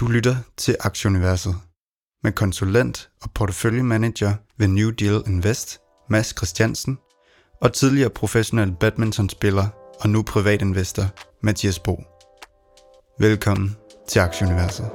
[0.00, 1.54] Du lytter til Aktieuniverset
[2.22, 5.78] med konsulent og porteføljemanager ved New Deal Invest,
[6.10, 6.98] Mads Christiansen,
[7.62, 9.66] og tidligere professionel badmintonspiller
[10.00, 11.04] og nu privatinvestor,
[11.42, 12.02] Mathias Bo.
[13.18, 13.76] Velkommen
[14.08, 14.90] til Aktieuniverset.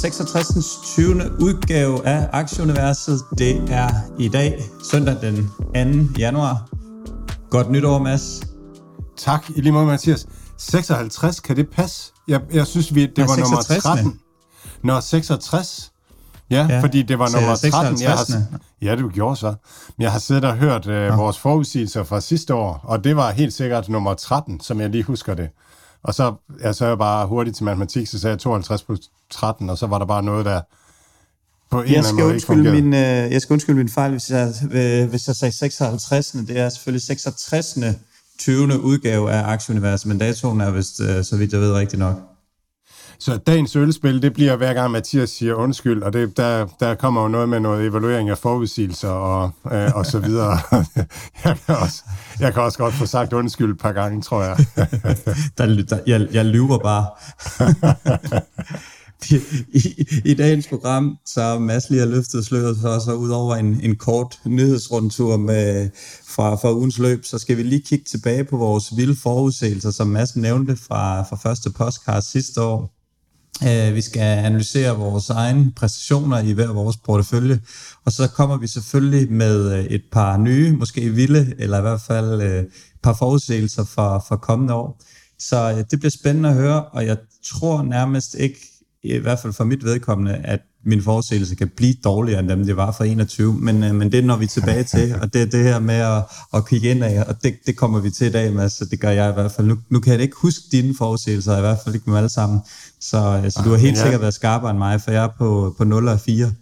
[0.00, 0.80] 66.
[0.84, 1.22] 20.
[1.40, 3.20] udgave af Aktieuniverset.
[3.38, 3.88] Det er
[4.18, 5.50] i dag, søndag den
[6.12, 6.12] 2.
[6.18, 6.68] januar.
[7.50, 8.42] Godt nytår, Mads.
[9.16, 10.26] Tak, i lige måde, Mathias.
[10.58, 12.12] 56, kan det passe?
[12.28, 13.82] Jeg, jeg synes, vi, det Ja, var nummer 66.
[13.82, 14.20] 13.
[14.84, 15.92] Nå, 66.
[16.50, 18.02] Ja, Ja, fordi det var nummer 13.
[18.02, 18.60] Jeg har, 56..
[18.82, 19.54] ja, det gjorde så.
[19.96, 23.30] Men jeg har siddet og hørt øh, vores forudsigelser fra sidste år, og det var
[23.30, 25.48] helt sikkert nummer 13, som jeg lige husker det.
[26.04, 29.00] Og så, ja, så er jeg bare hurtigt til matematik, så sagde jeg 52 plus
[29.30, 30.60] 13, og så var der bare noget, der
[31.70, 32.82] på en eller Jeg anden skal, måde ikke fungerede.
[32.82, 36.30] min, øh, jeg skal undskylde min fejl, hvis jeg, øh, hvis jeg sagde 56.
[36.30, 37.78] Det er selvfølgelig 66.
[38.38, 38.80] 20.
[38.82, 42.16] udgave af Aktieuniverset, men datoen er vist, øh, så vidt jeg ved, rigtig nok.
[43.22, 47.22] Så dagens ølspil, det bliver hver gang Mathias siger undskyld, og det, der, der kommer
[47.22, 50.58] jo noget med noget evaluering af forudsigelser og, øh, og så videre.
[51.44, 52.02] jeg, kan også,
[52.40, 54.56] jeg kan også godt få sagt undskyld et par gange, tror jeg.
[55.58, 57.06] Der, der, jeg, jeg lyver bare.
[59.74, 63.80] I, i, dagens program, så Mads lige har løftet sløret for og ud over en,
[63.82, 65.90] en kort nyhedsrundtur med,
[66.28, 70.06] fra, fra ugens løb, så skal vi lige kigge tilbage på vores vilde forudsigelser, som
[70.06, 73.01] Mads nævnte fra, fra første podcast sidste år.
[73.68, 77.60] Øh, vi skal analysere vores egne præstationer i hver vores portefølje,
[78.04, 82.00] og så kommer vi selvfølgelig med øh, et par nye, måske vilde, eller i hvert
[82.00, 82.68] fald øh, et
[83.02, 85.00] par forudsigelser for, for kommende år.
[85.38, 88.58] Så det bliver spændende at høre, og jeg tror nærmest ikke,
[89.02, 92.76] i hvert fald for mit vedkommende, at min forudsigelse kan blive dårligere end dem, det
[92.76, 95.64] var for 21, men, øh, men det når vi tilbage til, og det er det
[95.64, 96.22] her med at,
[96.54, 99.00] at kigge ind af, og det, det kommer vi til i dag, Mads, så det
[99.00, 99.66] gør jeg i hvert fald.
[99.66, 102.60] Nu, nu kan jeg ikke huske dine forudsigelser, i hvert fald ikke med alle sammen,
[103.00, 105.28] så, øh, så du har helt jeg- sikkert været skarpere end mig, for jeg er
[105.38, 106.52] på, på 0 og 4.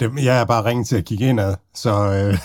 [0.00, 2.38] det, jeg er bare ringet til at kigge indad, så øh,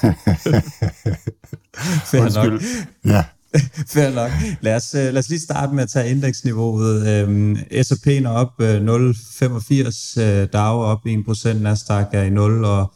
[2.22, 2.62] undskyld.
[3.06, 3.24] Ja.
[3.94, 4.32] Fair nok.
[4.62, 7.08] Lad os, øh, lad os lige starte med at tage indeksniveauet.
[7.08, 12.94] Øhm, S&P'en er op 0,85, øh, øh er op 1%, Nasdaq er i 0, og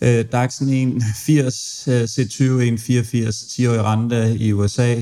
[0.00, 4.94] øh, DAX'en 1,80, øh, C20 1,84, 10-årig rente i USA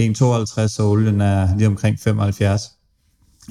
[0.00, 2.62] 1,52, og olien er lige omkring 75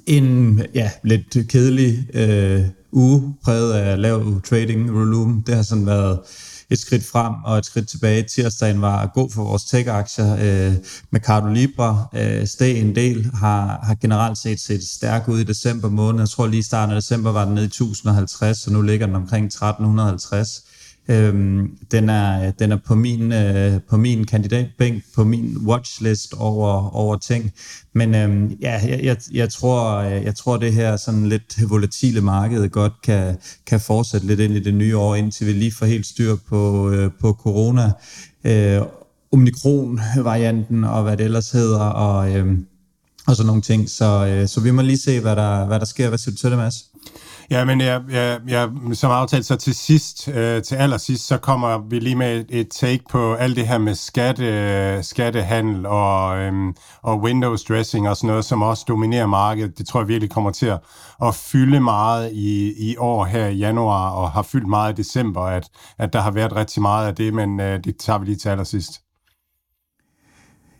[0.05, 2.61] en ja, lidt kedelig øh,
[2.91, 5.43] uge, præget af lav trading volume.
[5.47, 6.19] Det har sådan været
[6.69, 8.23] et skridt frem og et skridt tilbage.
[8.23, 10.35] Tirsdagen var god for vores tech-aktier.
[10.39, 10.75] Øh,
[11.11, 15.89] Mercado Libre øh, steg en del, har, har generelt set set stærk ud i december
[15.89, 16.19] måned.
[16.19, 19.05] Jeg tror lige i starten af december var den nede i 1050, og nu ligger
[19.05, 20.64] den omkring 1350.
[21.07, 26.95] Øhm, den er den er på min øh, på min kandidatbænk på min watchlist over
[26.95, 27.51] over ting.
[27.93, 32.21] Men øhm, ja, jeg, jeg, jeg tror øh, jeg tror det her sådan lidt volatile
[32.21, 35.85] marked godt kan kan fortsætte lidt ind i det nye år indtil vi lige får
[35.85, 37.91] helt styr på øh, på corona.
[38.43, 38.81] Øh,
[39.31, 42.57] Omikron varianten og hvad det ellers hedder og øh,
[43.27, 43.89] og sådan nogle ting.
[43.89, 46.09] Så, øh, så vi må lige se, hvad der, hvad der sker.
[46.09, 46.75] Hvad siger du til det, Mads?
[47.49, 51.77] Ja, men jeg, jeg, jeg, som aftalt så til sidst, øh, til allersidst, så kommer
[51.89, 56.75] vi lige med et, et take på alt det her med skatte, skattehandel og, øhm,
[57.01, 59.77] og windows dressing og sådan noget, som også dominerer markedet.
[59.77, 60.79] Det tror jeg virkelig kommer til at,
[61.23, 65.41] at fylde meget i, i år her i januar, og har fyldt meget i december,
[65.41, 68.37] at, at der har været rigtig meget af det, men øh, det tager vi lige
[68.37, 69.01] til allersidst.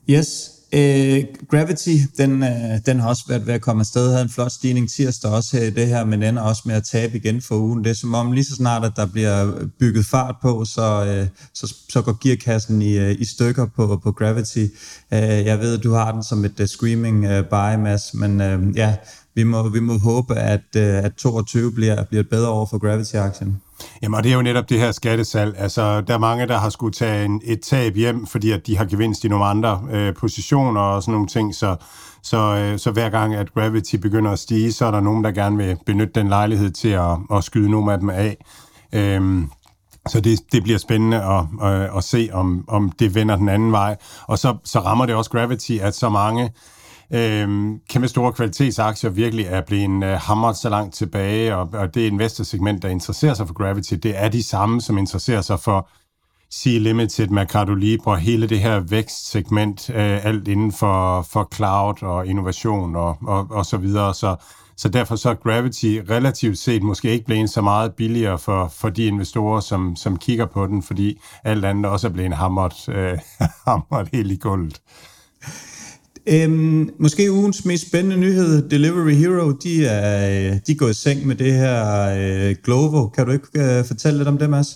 [0.09, 0.54] Yes.
[0.77, 4.51] Øh, Gravity, den, øh, den har også været ved at komme afsted, havde en flot
[4.51, 7.55] stigning tirsdag også her i det her, men ender også med at tabe igen for
[7.55, 7.83] ugen.
[7.83, 11.27] Det er som om lige så snart, at der bliver bygget fart på, så, øh,
[11.53, 14.66] så, så går gearkassen i, øh, i stykker på, på Gravity.
[15.13, 17.83] Øh, jeg ved, at du har den som et øh, uh, screaming uh, øh, buy,
[17.83, 18.95] Mads, men øh, ja,
[19.35, 22.78] vi må, vi må håbe, at, øh, at 22 bliver, bliver et bedre år for
[22.78, 23.61] Gravity-aktien.
[24.02, 25.55] Jamen, og det er jo netop det her skattesalg.
[25.58, 28.78] Altså, der er mange, der har skulle tage en, et tab hjem, fordi at de
[28.78, 31.55] har gevinst i nogle andre øh, positioner og sådan nogle ting.
[31.55, 31.76] Så,
[32.23, 35.32] så, øh, så hver gang, at Gravity begynder at stige, så er der nogen, der
[35.32, 38.38] gerne vil benytte den lejlighed til at, at skyde nogle af dem af.
[38.93, 39.49] Øhm,
[40.08, 43.72] så det, det bliver spændende at, at, at se, om, om det vender den anden
[43.72, 43.96] vej.
[44.28, 46.52] Og så, så rammer det også Gravity, at så mange
[47.13, 52.02] øh, kæmpe store kvalitetsaktier virkelig er blevet øh, hamret så langt tilbage, og, og det
[52.02, 55.90] investorsegment, der interesserer sig for Gravity, det er de samme, som interesserer sig for
[56.52, 62.28] Sea Limited, Mercado Libre, hele det her vækstsegment, øh, alt inden for, for cloud og
[62.28, 64.13] innovation og, og, og så videre.
[64.13, 64.35] Så,
[64.78, 68.90] så derfor så er Gravity relativt set måske ikke blevet så meget billigere for, for
[68.90, 73.19] de investorer, som, som kigger på den, fordi alt andet også er blevet hamret, øh,
[73.67, 74.81] hamret helt i gulvet.
[76.27, 80.93] Øhm, måske ugens mest spændende nyhed, Delivery Hero, de er, øh, de er gået i
[80.93, 82.09] seng med det her
[82.49, 83.07] øh, Glovo.
[83.07, 84.67] Kan du ikke øh, fortælle lidt om det, Mads?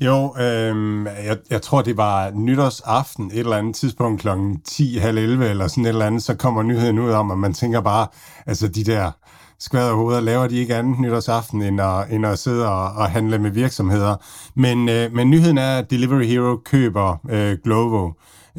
[0.00, 4.28] Jo, øh, jeg, jeg tror, det var nytårsaften et eller andet tidspunkt kl.
[4.64, 7.52] 10, halv 11 eller sådan et eller andet, så kommer nyheden ud om, at man
[7.52, 8.06] tænker bare,
[8.46, 9.10] altså de der
[9.58, 13.38] skvader hoveder, laver de ikke andet nytårsaften, end at, end at sidde og, og handle
[13.38, 14.16] med virksomheder.
[14.54, 18.10] Men, øh, men nyheden er, at Delivery Hero køber øh, Glovo.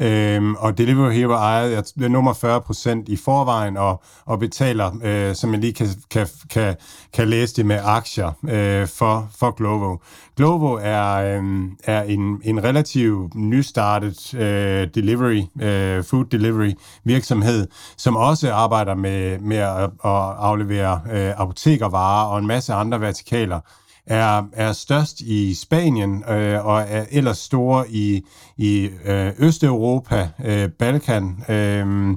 [0.02, 5.52] Øhm, og Delivery Hero ejer jeg, nummer 40% i forvejen og, og betaler, øh, som
[5.52, 6.76] jeg lige kan, kan, kan,
[7.12, 9.96] kan læse det med aktier øh, for, for Glovo.
[10.36, 16.72] Glovo er, øh, er en, en relativt nystartet øh, delivery, øh, food delivery
[17.04, 19.90] virksomhed, som også arbejder med, med at, at
[20.38, 23.60] aflevere øh, apotekervarer og en masse andre vertikaler
[24.06, 28.22] er, er størst i Spanien øh, og er ellers store i,
[28.56, 31.44] i øh, Østeuropa, øh, Balkan.
[31.48, 32.16] Øh,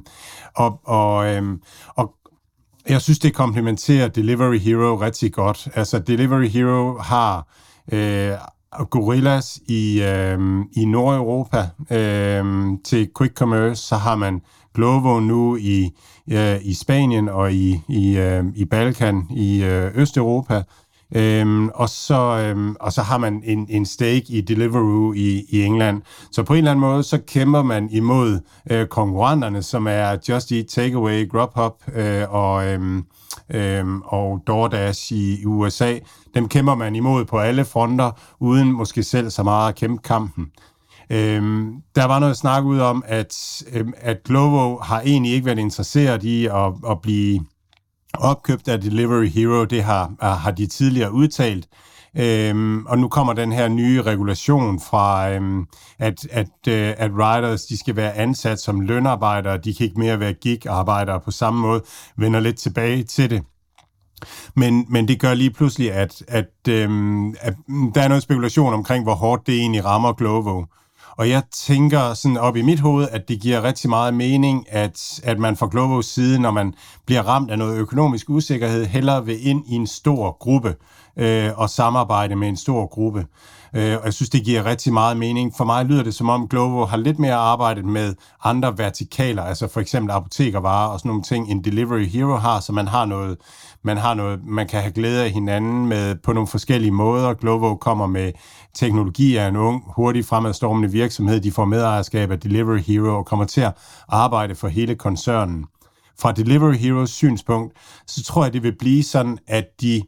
[0.54, 1.42] og, og, øh,
[1.88, 2.14] og
[2.88, 5.68] jeg synes, det komplementerer Delivery Hero rigtig godt.
[5.74, 7.46] Altså, Delivery Hero har
[7.92, 8.32] øh,
[8.90, 14.40] gorillas i, øh, i Nordeuropa øh, til quick commerce, så har man
[14.74, 15.90] Glovo nu i,
[16.30, 20.62] øh, i Spanien og i, i, øh, i Balkan i øh, Østeuropa.
[21.14, 25.62] Øhm, og, så, øhm, og så har man en, en stake i Deliveroo i, i
[25.62, 26.02] England.
[26.32, 30.52] Så på en eller anden måde, så kæmper man imod øh, konkurrenterne, som er Just
[30.52, 33.04] Eat Takeaway, Grubhub øh, og, øhm,
[33.50, 35.98] øhm, og DoorDash i, i USA.
[36.34, 38.10] Dem kæmper man imod på alle fronter,
[38.40, 40.46] uden måske selv så meget at kæmpe kampen.
[41.10, 45.58] Øhm, der var noget snak ud om, at, øhm, at Glovo har egentlig ikke været
[45.58, 47.40] interesseret i at, at blive
[48.16, 51.68] opkøbt af Delivery Hero, det har, øh, har de tidligere udtalt.
[52.18, 55.66] Øhm, og nu kommer den her nye regulation fra, øhm,
[55.98, 60.20] at, at, øh, at riders de skal være ansat som lønarbejdere, de kan ikke mere
[60.20, 61.82] være gig-arbejdere på samme måde,
[62.16, 63.42] vender lidt tilbage til det.
[64.54, 68.74] Men, men det gør lige pludselig, at, at, øhm, at mm, der er noget spekulation
[68.74, 70.64] omkring, hvor hårdt det egentlig rammer Glovo.
[71.18, 75.20] Og jeg tænker sådan op i mit hoved, at det giver rigtig meget mening, at,
[75.22, 76.74] at man fra Globos side, når man
[77.06, 80.74] bliver ramt af noget økonomisk usikkerhed, hellere vil ind i en stor gruppe
[81.16, 83.26] øh, og samarbejde med en stor gruppe.
[83.76, 85.52] Øh, og jeg synes, det giver rigtig meget mening.
[85.56, 88.14] For mig lyder det som om Glovo har lidt mere arbejdet med
[88.44, 92.72] andre vertikaler, altså for eksempel apotekervarer og sådan nogle ting, en Delivery Hero har, så
[92.72, 93.36] man har noget,
[93.82, 97.34] man har noget, man kan have glæde af hinanden med på nogle forskellige måder.
[97.34, 98.32] Glovo kommer med
[98.74, 101.40] teknologi af en ung, hurtigt fremadstormende virksomhed.
[101.40, 103.72] De får medejerskab af Delivery Hero og kommer til at
[104.08, 105.64] arbejde for hele koncernen.
[106.18, 107.72] Fra Delivery Heroes synspunkt,
[108.06, 110.02] så tror jeg, det vil blive sådan, at de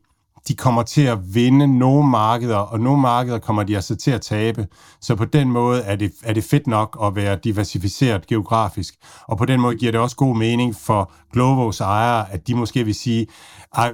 [0.48, 4.20] de kommer til at vinde nogle markeder, og nogle markeder kommer de altså til at
[4.20, 4.66] tabe.
[5.00, 8.94] Så på den måde er det, er det fedt nok at være diversificeret geografisk.
[9.26, 12.84] Og på den måde giver det også god mening for Glovos ejere, at de måske
[12.84, 13.26] vil sige,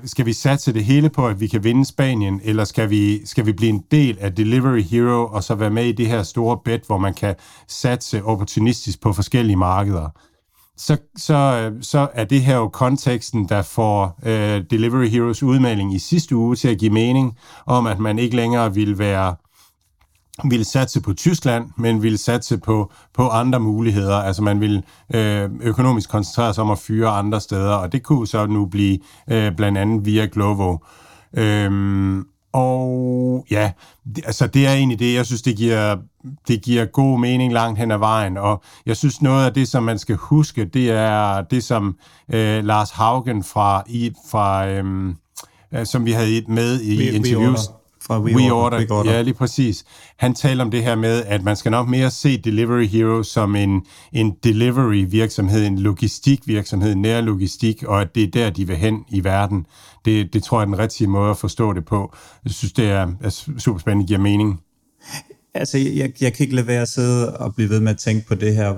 [0.05, 3.47] skal vi satse det hele på, at vi kan vinde Spanien, eller skal vi, skal
[3.47, 6.59] vi blive en del af Delivery Hero, og så være med i det her store
[6.64, 7.35] bet, hvor man kan
[7.68, 10.09] satse opportunistisk på forskellige markeder
[10.76, 15.95] så, så, øh, så er det her jo konteksten, der får øh, Delivery Heroes udmelding
[15.95, 19.35] i sidste uge til at give mening om, at man ikke længere vil være
[20.45, 24.16] ville satse på Tyskland, men ville satse på, på andre muligheder.
[24.16, 28.26] Altså man vil øh, økonomisk koncentrere sig om at fyre andre steder, og det kunne
[28.26, 28.99] så nu blive
[29.31, 30.78] øh, blandt andet via Glovo.
[31.37, 33.73] Øhm, og ja,
[34.16, 35.96] det, altså det er egentlig det, jeg synes, det giver,
[36.49, 38.37] det giver god mening langt hen ad vejen.
[38.37, 41.96] Og jeg synes, noget af det, som man skal huske, det er det, som
[42.32, 45.14] øh, Lars Haugen fra, i, fra øh,
[45.84, 47.61] som vi havde med i interviews.
[48.06, 48.76] Fra We, We Order.
[48.76, 48.94] Order.
[48.94, 49.12] Order.
[49.12, 49.84] Ja, lige præcis.
[50.16, 53.56] Han taler om det her med, at man skal nok mere se Delivery Hero som
[53.56, 53.82] en,
[54.12, 58.76] en delivery virksomhed, en logistik virksomhed, nær logistik, og at det er der, de vil
[58.76, 59.66] hen i verden.
[60.04, 62.14] Det, det tror jeg er den rigtige måde at forstå det på.
[62.44, 64.61] Jeg synes, det er, er super spændende, giver mening.
[65.56, 68.26] Altså, jeg, jeg kan ikke lade være at sidde og blive ved med at tænke
[68.26, 68.75] på det her,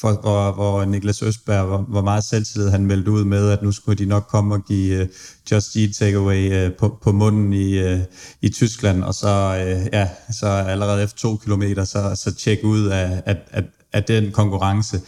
[0.00, 3.72] for, hvor, hvor Niklas Østberg, hvor, hvor meget selvtillid han meldte ud med, at nu
[3.72, 5.08] skulle de nok komme og give uh,
[5.50, 8.00] Just Eat Takeaway uh, på, på munden i, uh,
[8.42, 10.08] i Tyskland, og så, uh, ja,
[10.40, 15.00] så allerede efter to kilometer, så, så tjekke ud af, af, af, af den konkurrence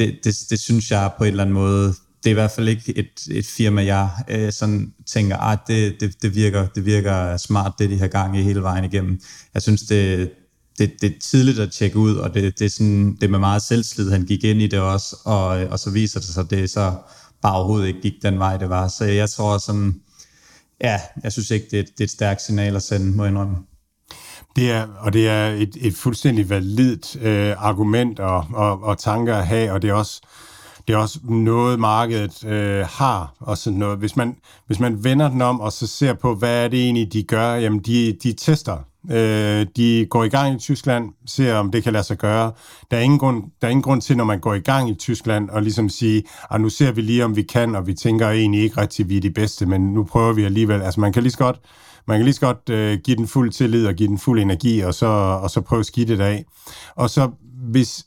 [0.00, 1.94] det, det, det synes jeg på en eller anden måde,
[2.24, 6.00] det er i hvert fald ikke et, et firma, jeg øh, sådan tænker, at det,
[6.00, 9.20] det, det, virker, det virker smart, det de har gang i hele vejen igennem.
[9.54, 10.30] Jeg synes, det,
[10.80, 13.38] det, det er tidligt at tjekke ud, og det, det, er sådan, det er med
[13.38, 16.50] meget selvslid, han gik ind i det også, og, og så viser det sig, at
[16.50, 16.94] det så
[17.42, 18.88] bare overhovedet ikke gik den vej, det var.
[18.88, 20.00] Så jeg tror sådan,
[20.80, 23.30] ja, jeg synes ikke, det er, det er et stærkt signal at sende, må jeg
[23.30, 23.56] indrømme.
[24.56, 29.36] Det er, og det er et, et fuldstændig validt øh, argument og, og, og tanker
[29.36, 30.20] at have, og det er også,
[30.88, 33.34] det er også noget, markedet øh, har.
[33.40, 33.98] Og sådan noget.
[33.98, 37.12] Hvis, man, hvis man vender den om og så ser på, hvad er det egentlig,
[37.12, 38.78] de gør, jamen de, de tester.
[39.10, 42.52] Øh, de går i gang i Tyskland, ser om det kan lade sig gøre.
[42.90, 44.94] Der er, ingen grund, der er ingen grund til, når man går i gang i
[44.94, 47.94] Tyskland, og ligesom sige, at ah, nu ser vi lige, om vi kan, og vi
[47.94, 50.82] tænker egentlig ikke rigtigt, at vi er de bedste, men nu prøver vi alligevel.
[50.82, 51.60] Altså man kan lige så godt
[52.06, 54.80] man kan lige så godt øh, give den fuld tillid og give den fuld energi,
[54.80, 55.06] og så,
[55.42, 56.44] og så prøve at skide det af.
[56.96, 57.30] Og så,
[57.60, 58.06] hvis,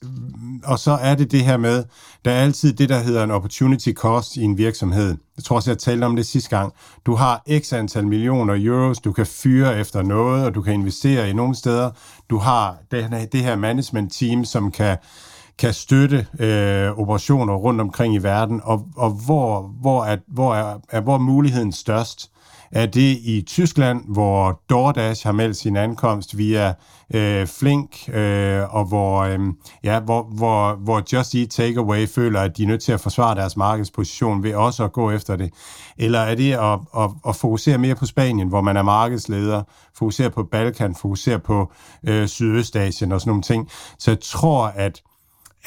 [0.64, 1.84] og så er det det her med,
[2.26, 5.16] der er altid det, der hedder en opportunity cost i en virksomhed.
[5.38, 6.74] Jeg tror også, jeg talte om det sidste gang.
[7.06, 11.30] Du har x antal millioner euros, du kan fyre efter noget, og du kan investere
[11.30, 11.92] i nogle steder.
[12.30, 14.98] Du har det, det her management team, som kan
[15.58, 20.80] kan støtte øh, operationer rundt omkring i verden, og, og hvor, hvor, er, hvor, er,
[20.90, 22.32] er, hvor er muligheden størst?
[22.74, 26.74] Er det i Tyskland, hvor DoorDash har meldt sin ankomst via
[27.14, 29.40] øh, Flink, øh, og hvor, øh,
[29.84, 33.36] ja, hvor, hvor, hvor Just Eat Takeaway føler, at de er nødt til at forsvare
[33.36, 35.54] deres markedsposition ved også at gå efter det?
[35.98, 39.64] Eller er det at, at, at fokusere mere på Spanien, hvor man er markedsleder,
[39.98, 41.72] fokusere på Balkan, fokusere på
[42.08, 43.70] øh, Sydøstasien og sådan nogle ting?
[44.00, 45.02] Så jeg tror, at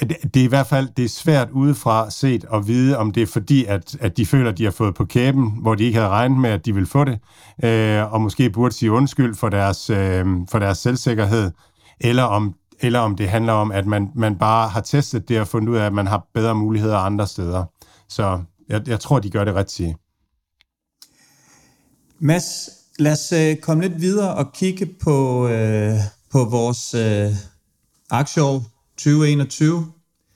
[0.01, 3.27] det er i hvert fald det er svært udefra set at vide, om det er
[3.27, 6.09] fordi, at, at de føler, at de har fået på kæben, hvor de ikke havde
[6.09, 7.19] regnet med, at de ville få det,
[7.65, 11.51] øh, og måske burde sige undskyld for deres, øh, for deres selvsikkerhed,
[12.01, 15.49] eller om, eller om det handler om, at man, man bare har testet det og
[15.49, 17.65] fundet ud af, at man har bedre muligheder andre steder.
[18.09, 19.97] Så jeg, jeg tror, de gør det rigtigt.
[22.19, 25.95] Mads, lad os øh, komme lidt videre og kigge på, øh,
[26.33, 27.37] på vores øh,
[28.11, 29.93] aktieår 2021.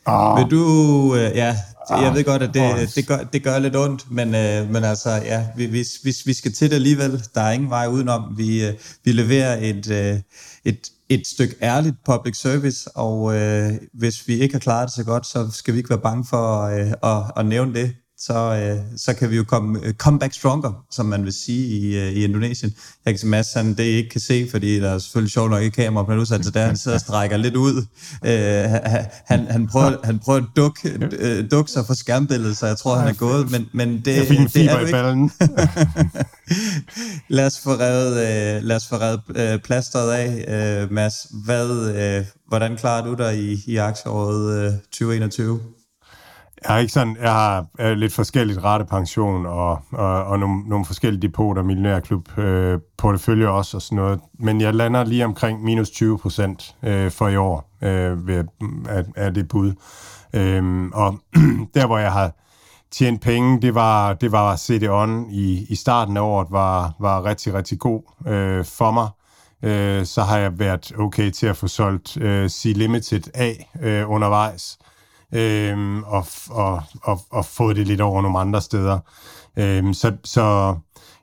[0.07, 0.39] Oh.
[0.39, 1.57] Vil du, øh, ja,
[1.91, 2.15] jeg ah.
[2.15, 5.47] ved godt, at det, det, gør, det gør lidt ondt, men, øh, men altså, ja,
[5.57, 7.23] vi, vi, vi, vi skal til det alligevel.
[7.35, 8.23] Der er ingen vej udenom.
[8.37, 8.75] Vi, øh,
[9.05, 10.21] vi leverer et, øh,
[10.65, 15.05] et, et stykke ærligt public service, og øh, hvis vi ikke har klaret det så
[15.05, 18.79] godt, så skal vi ikke være bange for øh, at, at nævne det så, øh,
[18.97, 22.13] så kan vi jo komme øh, come back stronger, som man vil sige i, øh,
[22.13, 22.75] i Indonesien.
[23.05, 25.63] Jeg kan se Mads, han det ikke kan se, fordi der er selvfølgelig sjovt nok
[25.63, 27.87] ikke kamera på udsendelse, der han sidder og strækker lidt ud.
[28.25, 28.65] Øh,
[29.25, 32.97] han, han, prøver, han prøver at dukke, øh, dukke sig for skærmbilledet, så jeg tror,
[32.97, 35.31] han er gået, men, men det, jeg fik en det er du ikke.
[37.37, 41.27] lad os få revet, øh, lad os få revet øh, plasteret af, øh, Mads.
[41.45, 45.61] Hvad, øh, hvordan klarer du dig i, i aktieåret øh, 2021?
[46.63, 50.85] Jeg har ikke sådan, jeg har øh, lidt forskelligt rettepension og, og, og nogle, nogle
[50.85, 54.21] forskellige depoter, millionærklub, øh, portefølje også og sådan noget.
[54.39, 58.45] Men jeg lander lige omkring minus 20 procent øh, for i år øh, ved,
[58.89, 59.73] af, af det bud.
[60.35, 61.19] Øh, og
[61.75, 62.33] der, hvor jeg har
[62.91, 67.55] tjent penge, det var, det var CD-ON i, i starten af året, var, var rigtig,
[67.55, 69.09] rigtig god øh, for mig.
[69.63, 74.79] Øh, så har jeg været okay til at få solgt øh, C-Limited af øh, undervejs
[75.33, 78.99] øhm, og, og, og, og fået det lidt over nogle andre steder.
[79.57, 80.77] Øhm, så, så,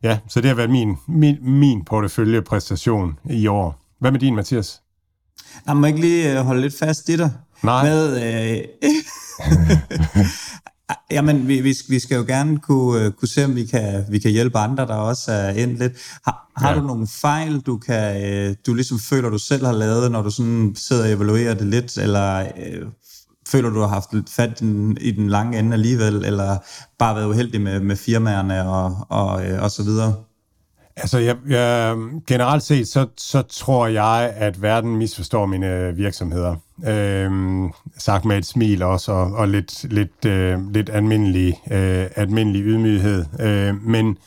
[0.03, 3.81] ja, så det har været min, min, min porteføljepræstation i år.
[3.99, 4.81] Hvad med din, Mathias?
[5.67, 7.31] Jeg må ikke lige øh, holde lidt fast i dig.
[7.63, 7.83] Nej.
[7.83, 8.63] Med, øh,
[11.11, 14.19] Jamen, vi, vi, vi skal jo gerne kunne, øh, kunne se, om vi kan, vi
[14.19, 15.93] kan hjælpe andre, der også er ind lidt.
[16.25, 16.79] Har, har ja.
[16.79, 20.29] du nogle fejl, du kan, øh, du ligesom føler, du selv har lavet, når du
[20.29, 22.87] sådan sidder og evaluerer det lidt, eller øh,
[23.51, 24.61] føler du har haft lidt fat
[25.01, 26.57] i den lange ende alligevel, eller
[26.99, 30.15] bare været uheldig med, med firmaerne og, og, øh, og så videre?
[30.99, 31.95] Altså, jeg, jeg,
[32.27, 36.55] generelt set, så, så tror jeg, at verden misforstår mine virksomheder.
[36.87, 42.61] Øhm, sagt med et smil også, og, og lidt, lidt, øh, lidt almindelig, øh, almindelig
[42.61, 43.25] ydmyghed.
[43.39, 44.17] Øh, men,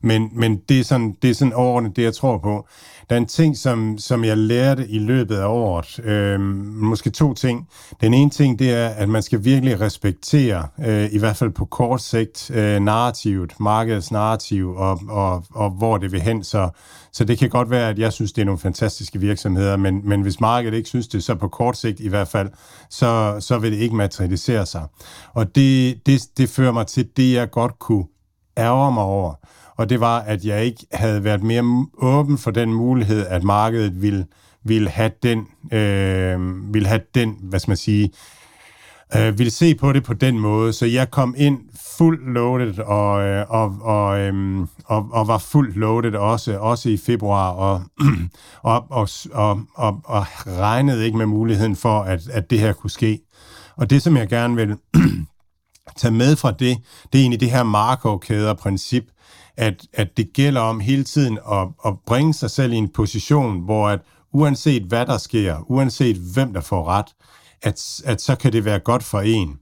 [0.00, 2.68] men, men det, er sådan, det er sådan overordnet det, jeg tror på.
[3.08, 6.00] Der er en ting, som, som jeg lærte i løbet af året.
[6.04, 7.68] Øh, måske to ting.
[8.00, 11.64] Den ene ting, det er, at man skal virkelig respektere, øh, i hvert fald på
[11.64, 16.44] kort sigt, øh, narrativet, markedets narrativ, og, og, og hvor det vil hen.
[16.44, 16.70] Så,
[17.12, 20.22] så det kan godt være, at jeg synes, det er nogle fantastiske virksomheder, men, men
[20.22, 22.48] hvis markedet ikke synes det, så på kort sigt i hvert fald,
[22.90, 24.82] så, så vil det ikke materialisere sig.
[25.34, 28.04] Og det, det, det fører mig til det, jeg godt kunne
[28.58, 29.34] ærger mig over
[29.78, 34.02] og det var, at jeg ikke havde været mere åben for den mulighed, at markedet
[34.02, 34.26] ville,
[34.64, 38.10] ville have den, øh, ville have den, hvad skal man sige,
[39.16, 41.58] øh, ville se på det på den måde, så jeg kom ind
[41.98, 46.96] fuldt loaded og, øh, og, og, øh, og, og var fuldt loaded også, også i
[46.96, 47.82] februar, og,
[48.62, 52.90] og, og, og, og, og regnede ikke med muligheden for, at, at det her kunne
[52.90, 53.20] ske.
[53.76, 54.76] Og det, som jeg gerne vil
[56.00, 56.78] tage med fra det,
[57.12, 59.04] det er egentlig det her Markov-kæder-princip,
[59.58, 63.60] at, at det gælder om hele tiden at, at bringe sig selv i en position,
[63.64, 64.00] hvor at
[64.32, 67.06] uanset hvad der sker, uanset hvem der får ret,
[67.62, 69.58] at, at så kan det være godt for en.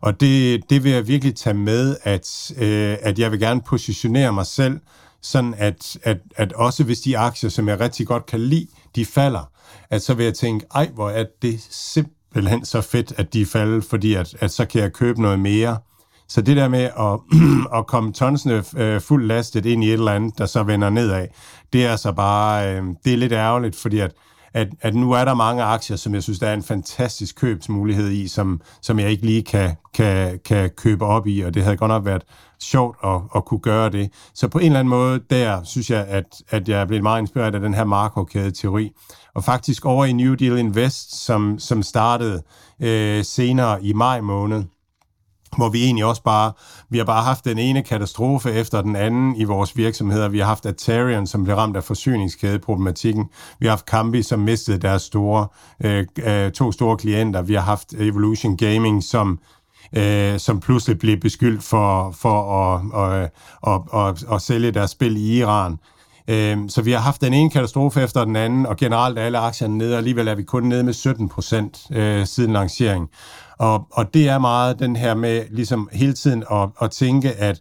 [0.00, 4.32] Og det, det vil jeg virkelig tage med, at, øh, at jeg vil gerne positionere
[4.32, 4.80] mig selv,
[5.22, 9.04] sådan at, at, at også hvis de aktier, som jeg rigtig godt kan lide, de
[9.04, 9.50] falder,
[9.90, 13.80] at så vil jeg tænke, ej, hvor er det simpelthen så fedt, at de falder,
[13.80, 15.78] fordi at, at så kan jeg købe noget mere.
[16.28, 17.20] Så det der med at,
[17.78, 21.26] at komme tonsene øh, fuldt lastet ind i et eller andet, der så vender nedad,
[21.72, 24.12] det er altså bare, øh, det er lidt ærgerligt, fordi at,
[24.54, 28.10] at, at nu er der mange aktier, som jeg synes, der er en fantastisk købsmulighed
[28.10, 31.76] i, som, som jeg ikke lige kan, kan, kan købe op i, og det havde
[31.76, 32.22] godt nok været
[32.60, 34.10] sjovt at, at kunne gøre det.
[34.34, 37.20] Så på en eller anden måde, der synes jeg, at, at jeg er blevet meget
[37.20, 38.90] inspireret af den her Markov-kæde-teori.
[39.34, 42.42] Og faktisk over i New Deal Invest, som, som startede
[42.80, 44.64] øh, senere i maj måned,
[45.56, 46.52] hvor vi egentlig også bare,
[46.88, 50.28] vi har bare haft den ene katastrofe efter den anden i vores virksomheder.
[50.28, 53.24] Vi har haft Atarian, som blev ramt af forsyningskædeproblematikken.
[53.58, 55.46] Vi har haft Kambi, som mistede deres store,
[55.84, 57.42] øh, øh, to store klienter.
[57.42, 59.38] Vi har haft Evolution Gaming, som
[59.96, 63.28] øh, som pludselig blev beskyldt for, for at, øh,
[63.66, 65.78] at, at, at, at sælge deres spil i Iran.
[66.28, 69.38] Øh, så vi har haft den ene katastrofe efter den anden, og generelt er alle
[69.38, 73.08] aktierne nede, og alligevel er vi kun nede med 17 procent øh, siden lancering.
[73.58, 77.60] Og, og det er meget den her med ligesom hele tiden at, at tænke, at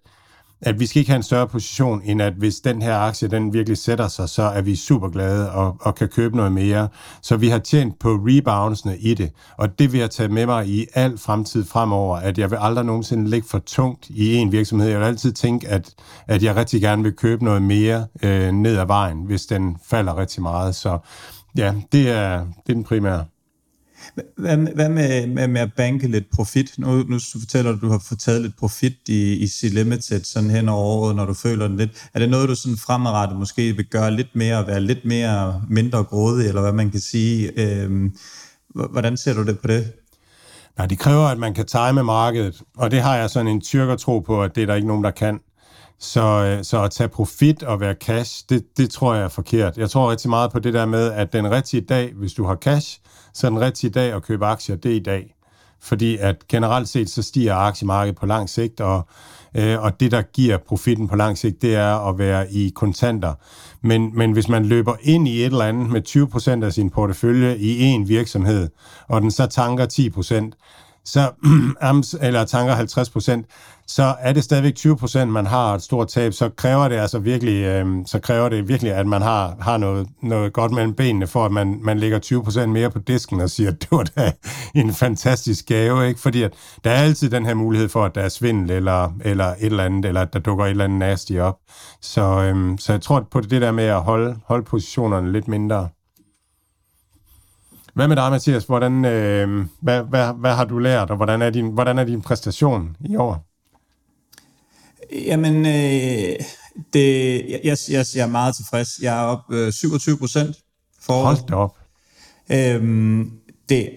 [0.61, 3.53] at vi skal ikke have en større position, end at hvis den her aktie, den
[3.53, 6.87] virkelig sætter sig, så er vi super glade og, og kan købe noget mere.
[7.21, 10.67] Så vi har tjent på reboundsene i det, og det vil jeg tage med mig
[10.67, 14.89] i al fremtid fremover, at jeg vil aldrig nogensinde ligge for tungt i en virksomhed.
[14.89, 15.93] Jeg vil altid tænke, at,
[16.27, 20.17] at jeg rigtig gerne vil købe noget mere øh, ned ad vejen, hvis den falder
[20.17, 20.75] rigtig meget.
[20.75, 20.99] Så
[21.57, 23.25] ja, det er, det er den primære.
[24.37, 26.73] Hvad, hvad med, med, med at banke lidt profit?
[26.77, 30.49] Nu, nu fortæller du, at du har fået taget lidt profit i, i C-Limited sådan
[30.49, 32.09] hen over året, når du føler den lidt.
[32.13, 35.61] Er det noget, du sådan fremadrettet måske vil gøre lidt mere, og være lidt mere
[35.69, 37.51] mindre grådig, eller hvad man kan sige?
[37.59, 38.15] Øhm,
[38.91, 39.91] hvordan ser du det på det?
[40.77, 43.95] Nej, det kræver, at man kan time markedet, og det har jeg sådan en tyrker
[43.95, 45.39] tro på, at det er der ikke nogen, der kan.
[45.99, 49.77] Så, øh, så at tage profit og være cash, det, det tror jeg er forkert.
[49.77, 52.55] Jeg tror rigtig meget på det der med, at den rigtige dag, hvis du har
[52.55, 52.99] cash,
[53.35, 55.35] så den rigtige dag at købe aktier, det er i dag.
[55.81, 59.07] Fordi at generelt set, så stiger aktiemarkedet på lang sigt, og,
[59.55, 63.33] øh, og det, der giver profitten på lang sigt, det er at være i kontanter.
[63.81, 67.57] Men, men hvis man løber ind i et eller andet med 20% af sin portefølje
[67.57, 68.69] i en virksomhed,
[69.07, 69.85] og den så tanker
[70.51, 70.51] 10%,
[71.05, 71.31] så,
[72.27, 73.45] eller tanker 50 procent,
[73.87, 77.19] så er det stadigvæk 20 procent, man har et stort tab, så kræver det altså
[77.19, 81.27] virkelig, øh, så kræver det virkelig, at man har, har noget, noget godt mellem benene,
[81.27, 84.03] for at man, man lægger 20 procent mere på disken og siger, at det var
[84.03, 84.31] da
[84.75, 86.19] en fantastisk gave, ikke?
[86.19, 89.45] Fordi at der er altid den her mulighed for, at der er svindel eller, eller
[89.45, 91.57] et eller andet, eller at der dukker et eller andet nasty op.
[92.01, 95.89] Så, øh, så jeg tror på det der med at holde, holde positionerne lidt mindre.
[97.95, 98.63] Hvad med dig, Mathias?
[98.63, 102.21] Hvordan, øh, hvad, hvad, hvad har du lært, og hvordan er din, hvordan er din
[102.21, 103.45] præstation i år?
[105.13, 106.35] Jamen, øh,
[106.93, 108.89] det, jeg, jeg, jeg, er meget tilfreds.
[109.01, 110.55] Jeg er op øh, 27 procent.
[111.09, 111.77] Hold da op.
[112.51, 113.31] Øhm,
[113.69, 113.89] det,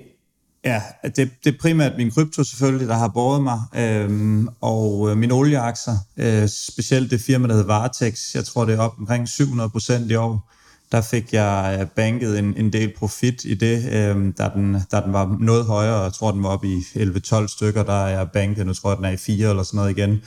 [0.64, 5.16] ja, det, det er primært min krypto selvfølgelig, der har båret mig, øhm, og øh,
[5.16, 9.28] mine olieaktier, øh, specielt det firma, der hedder Vartex, jeg tror, det er op omkring
[9.28, 10.52] 700 procent i år.
[10.92, 15.01] Der fik jeg øh, banket en, en del profit i det, øh, da, den, da
[15.01, 16.03] den var noget højere.
[16.03, 18.66] Jeg tror, den var op i 11-12 stykker, der er jeg banket.
[18.66, 20.20] Nu tror jeg, den er i 4 eller sådan noget igen.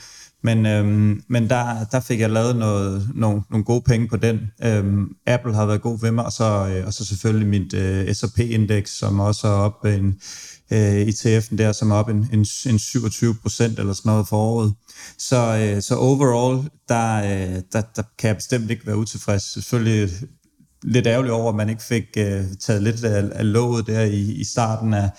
[0.44, 4.40] Men, øhm, men der, der fik jeg lavet noget, nogle, nogle gode penge på den.
[4.64, 8.14] Øhm, Apple har været god ved mig, og så, øh, og så selvfølgelig mit øh,
[8.14, 10.20] S&P-indeks, som også er op en
[10.72, 14.36] øh, ETF'en der, som er op en, en, en 27 procent eller sådan noget for
[14.36, 14.74] året.
[15.18, 19.52] Så, øh, så overall, der, øh, der, der kan jeg bestemt ikke være utilfreds.
[19.52, 20.10] Selvfølgelig
[20.82, 24.20] lidt ærgerlig over, at man ikke fik øh, taget lidt af, af låget der i,
[24.20, 25.10] i starten af,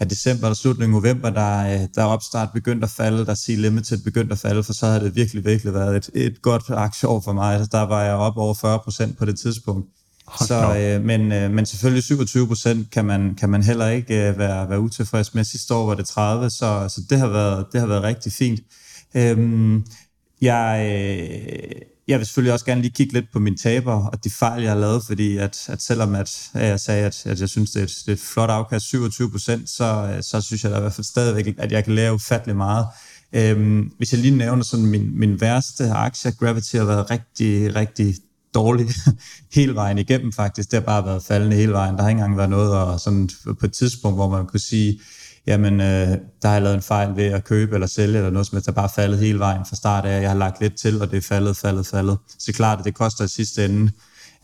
[0.00, 3.46] af december eller slutningen af november, der, øh, der opstart begyndt at falde, der C
[3.48, 7.20] Limited begyndt at falde, for så havde det virkelig, virkelig været et, et godt aktieår
[7.20, 7.72] for mig.
[7.72, 9.86] Der var jeg op over 40 procent på det tidspunkt.
[10.38, 14.38] Så, øh, men, øh, men selvfølgelig 27 procent kan man, kan man heller ikke øh,
[14.38, 15.44] være, være utilfreds med.
[15.44, 18.60] Sidste år var det 30, så, så det, har været, det har været rigtig fint.
[19.14, 19.84] Øhm,
[20.40, 24.30] jeg, øh, jeg vil selvfølgelig også gerne lige kigge lidt på mine taber og de
[24.30, 27.48] fejl, jeg har lavet, fordi at, at selvom at, at jeg sagde, at, at jeg
[27.48, 30.64] synes, det er, et, det er et flot afkast, 27 procent, så, øh, så synes
[30.64, 32.86] jeg da i hvert fald stadigvæk, at jeg kan lære ufattelig meget.
[33.32, 38.14] Øhm, hvis jeg lige nævner sådan min, min værste aktie, Gravity har været rigtig, rigtig
[38.54, 38.86] dårlig
[39.56, 40.70] hele vejen igennem faktisk.
[40.70, 41.96] Det har bare været faldende hele vejen.
[41.96, 45.00] Der har ikke engang været noget og sådan på et tidspunkt, hvor man kunne sige,
[45.46, 46.08] jamen, øh,
[46.42, 48.66] der har jeg lavet en fejl ved at købe eller sælge, eller noget som helst,
[48.66, 50.20] der bare faldet hele vejen fra start af.
[50.22, 52.18] Jeg har lagt lidt til, og det er faldet, faldet, faldet.
[52.28, 53.92] Så det er klart, at det koster i sidste ende.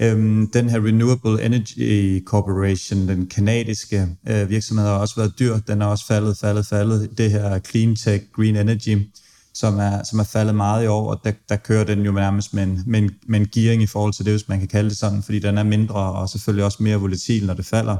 [0.00, 5.58] Øhm, den her Renewable Energy Corporation, den kanadiske øh, virksomhed, har også været dyr.
[5.58, 7.18] Den har også faldet, faldet, faldet.
[7.18, 9.08] Det her Clean Tech, Green Energy,
[9.54, 12.54] som er, som er faldet meget i år, og der, der kører den jo nærmest
[12.54, 14.90] med en, med, en, med en gearing i forhold til det, hvis man kan kalde
[14.90, 17.96] det sådan, fordi den er mindre og selvfølgelig også mere volatil, når det falder.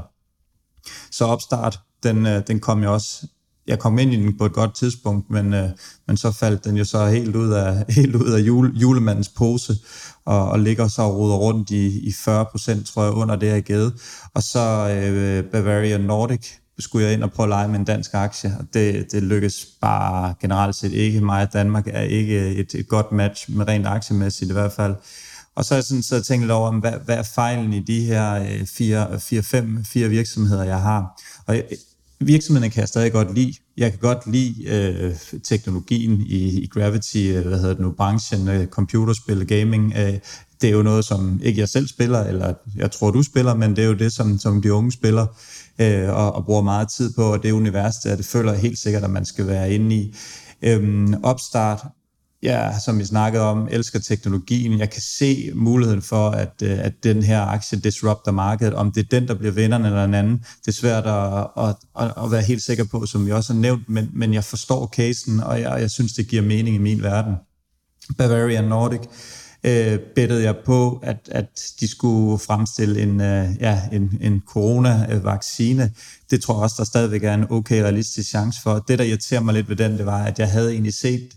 [1.11, 3.27] Så opstart, den, øh, den kom jo også
[3.67, 5.69] jeg kom ind i den på et godt tidspunkt, men, øh,
[6.07, 9.75] men så faldt den jo så helt ud af, helt ud af jule, julemandens pose,
[10.25, 13.49] og, og ligger så og ruder rundt i, i 40 procent, tror jeg, under det
[13.49, 13.93] her givet.
[14.33, 16.47] Og så øh, Bavarian Nordic
[16.79, 19.67] skulle jeg ind og prøve at lege med en dansk aktie, og det, det lykkes
[19.81, 21.21] bare generelt set ikke.
[21.21, 24.95] Mig og Danmark er ikke et, et godt match med rent aktiemæssigt i hvert fald.
[25.55, 28.01] Og så har jeg sådan så tænkt lidt over, hvad, hvad er fejlen i de
[28.01, 31.21] her øh, fire, fire, fem, fire virksomheder, jeg har.
[31.45, 31.61] Og
[32.19, 33.53] virksomhederne kan jeg stadig godt lide.
[33.77, 38.47] Jeg kan godt lide øh, teknologien i, i Gravity, øh, hvad hedder det nu, branchen,
[38.47, 39.93] øh, computerspil, gaming.
[39.97, 40.19] Øh,
[40.61, 43.75] det er jo noget, som ikke jeg selv spiller, eller jeg tror, du spiller, men
[43.75, 45.25] det er jo det, som, som de unge spiller
[45.81, 48.79] øh, og, og bruger meget tid på, og det univers, der det føler jeg helt
[48.79, 50.15] sikkert, at man skal være inde i.
[50.61, 51.79] Øhm, opstart
[52.43, 54.79] ja, som vi snakkede om, elsker teknologien.
[54.79, 58.73] Jeg kan se muligheden for, at, øh, at den her aktie disrupter markedet.
[58.73, 61.75] Om det er den, der bliver vinderen eller en anden, det er svært at, at,
[61.99, 64.87] at, at være helt sikker på, som vi også har nævnt, men, men jeg forstår
[64.87, 67.35] casen, og jeg, jeg synes, det giver mening i min verden.
[68.17, 69.01] Bavarian Nordic
[69.63, 75.91] øh, bettede jeg på, at, at de skulle fremstille en, øh, ja, en, en corona-vaccine.
[76.31, 78.79] Det tror jeg også, der stadigvæk er en okay realistisk chance for.
[78.87, 81.29] Det, der irriterer mig lidt ved den, det var, at jeg havde egentlig set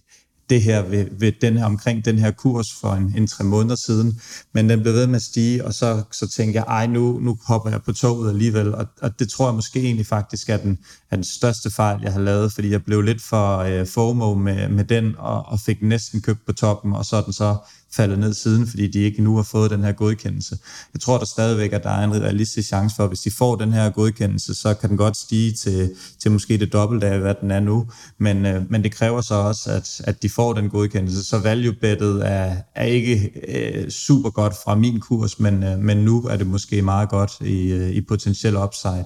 [0.50, 3.76] det her ved, ved den her, omkring den her kurs for en, en tre måneder
[3.76, 4.20] siden,
[4.54, 7.38] men den blev ved med at stige, og så, så tænkte jeg, ej, nu, nu
[7.46, 10.78] hopper jeg på toget alligevel, og, og det tror jeg måske egentlig faktisk er den,
[11.10, 14.68] er den største fejl, jeg har lavet, fordi jeg blev lidt for øh, FOMO med,
[14.68, 17.56] med den, og, og fik næsten købt på toppen, og så er den så
[17.92, 20.59] faldet ned siden, fordi de ikke nu har fået den her godkendelse.
[20.94, 23.57] Jeg tror der stadigvæk, at der er en realistisk chance for, at hvis de får
[23.57, 27.35] den her godkendelse, så kan den godt stige til, til måske det dobbelte af, hvad
[27.40, 27.87] den er nu.
[28.18, 31.24] Men, øh, men det kræver så også, at, at de får den godkendelse.
[31.24, 35.96] Så value bettet er, er ikke øh, super godt fra min kurs, men, øh, men
[35.96, 39.05] nu er det måske meget godt i, øh, i potentiel upside.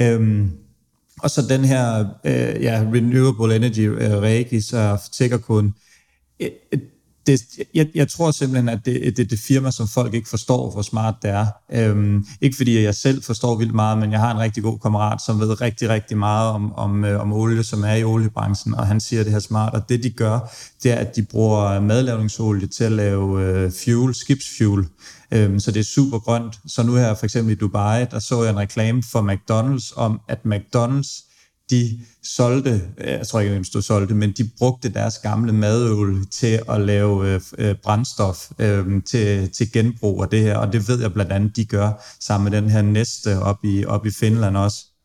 [0.00, 0.50] Øhm,
[1.22, 5.72] og så den her øh, ja, Renewable Energy øh, Regis og Tickerkund.
[6.40, 6.50] Øh,
[7.26, 7.40] det,
[7.74, 10.82] jeg, jeg tror simpelthen, at det, det er det firma, som folk ikke forstår, hvor
[10.82, 11.46] smart det er.
[11.72, 15.22] Øhm, ikke fordi jeg selv forstår vildt meget, men jeg har en rigtig god kammerat,
[15.22, 18.86] som ved rigtig, rigtig meget om, om, øh, om olie, som er i oliebranchen, og
[18.86, 19.74] han siger det her smart.
[19.74, 20.38] Og det de gør,
[20.82, 24.86] det er, at de bruger madlavningsolie til at lave øh, fuel, skibsfuel.
[25.30, 26.58] Øhm, så det er super grønt.
[26.66, 30.20] Så nu her for eksempel i Dubai, der så jeg en reklame for McDonald's om,
[30.28, 31.25] at McDonald's
[31.70, 36.60] de solgte, jeg tror ikke, hvem stod solgte, men de brugte deres gamle madøl til
[36.68, 41.00] at lave øh, øh, brændstof øh, til, til genbrug af det her, og det ved
[41.00, 44.56] jeg blandt andet, de gør sammen med den her næste op i, op i Finland
[44.56, 44.95] også.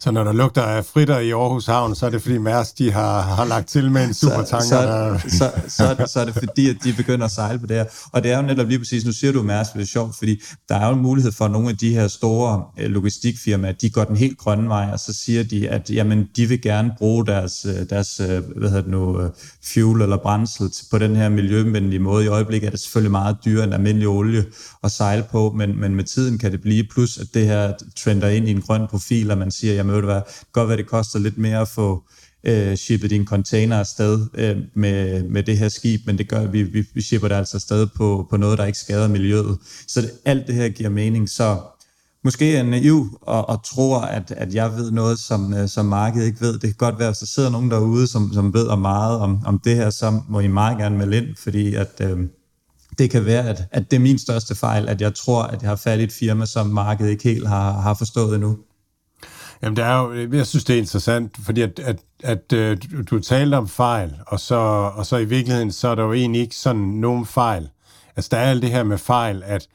[0.00, 2.92] Så når der lugter af fritter i Aarhus Havn, så er det fordi Mærsk de
[2.92, 4.60] har, har lagt til med en supertanker.
[4.60, 5.18] Så, så, der...
[5.18, 7.66] så, så, så, er det, så er det fordi, at de begynder at sejle på
[7.66, 7.84] det her.
[8.12, 10.42] Og det er jo netop lige præcis, nu siger du Mærsk, det er sjovt, fordi
[10.68, 13.90] der er jo en mulighed for, at nogle af de her store øh, logistikfirmaer, de
[13.90, 17.26] går den helt grønne vej, og så siger de, at jamen, de vil gerne bruge
[17.26, 19.30] deres, øh, deres øh, hvad hedder det nu,
[19.74, 22.24] fuel eller brændsel på den her miljøvenlige måde.
[22.24, 24.44] I øjeblikket er det selvfølgelig meget dyrere end almindelig olie
[24.84, 28.28] at sejle på, men, men med tiden kan det blive, plus at det her trender
[28.28, 30.76] ind i en grøn profil, og man siger, jamen ved du hvad, det godt være,
[30.76, 32.02] det koster lidt mere at få
[32.44, 36.52] øh, shippet din container afsted øh, med, med det her skib, men det gør, at
[36.52, 39.58] vi, vi, vi shipper det altså afsted på, på noget, der ikke skader miljøet.
[39.88, 41.58] Så det, alt det her giver mening, så
[42.28, 46.26] måske er naiv og, og tror, at, at jeg ved noget, som, øh, som markedet
[46.26, 46.52] ikke ved.
[46.52, 49.58] Det kan godt være, at der sidder nogen derude, som, som ved meget om, om
[49.58, 52.18] det her, så må I meget gerne melde ind, fordi at, øh,
[52.98, 55.70] det kan være, at, at det er min største fejl, at jeg tror, at jeg
[55.70, 58.56] har fat i et firma, som markedet ikke helt har, har forstået endnu.
[59.62, 63.02] Jamen, det er jo, jeg synes, det er interessant, fordi at, at, at, at du,
[63.02, 64.54] du talte om fejl, og så,
[64.94, 67.68] og så i virkeligheden, så er der jo egentlig ikke sådan nogen fejl.
[68.16, 69.68] Altså, der er alt det her med fejl, at,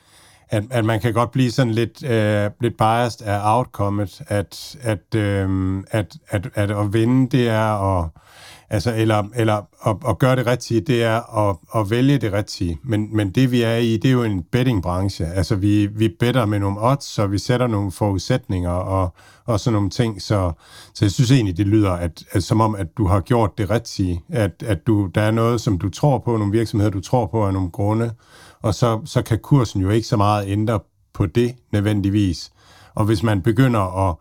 [0.54, 5.16] at, at man kan godt blive sådan lidt, øh, lidt biased af outcomet, at, at,
[5.16, 8.10] øh, at, at, at at vinde, det er at
[8.70, 12.80] Altså, eller, eller at, at gøre det rigtige, det er at, at vælge det rigtige.
[12.84, 15.26] Men, men det vi er i, det er jo en bettingbranche.
[15.26, 19.14] Altså, vi, vi better med nogle odds, så vi sætter nogle forudsætninger og,
[19.46, 20.22] og sådan nogle ting.
[20.22, 20.52] Så,
[20.94, 23.70] så jeg synes egentlig, det lyder at, at, som om, at du har gjort det
[23.70, 24.22] rigtige.
[24.30, 27.46] At, at du, der er noget, som du tror på, nogle virksomheder, du tror på
[27.46, 28.12] af nogle grunde,
[28.64, 30.80] og så, så kan kursen jo ikke så meget ændre
[31.14, 32.52] på det nødvendigvis.
[32.96, 34.16] Og hvis man begynder at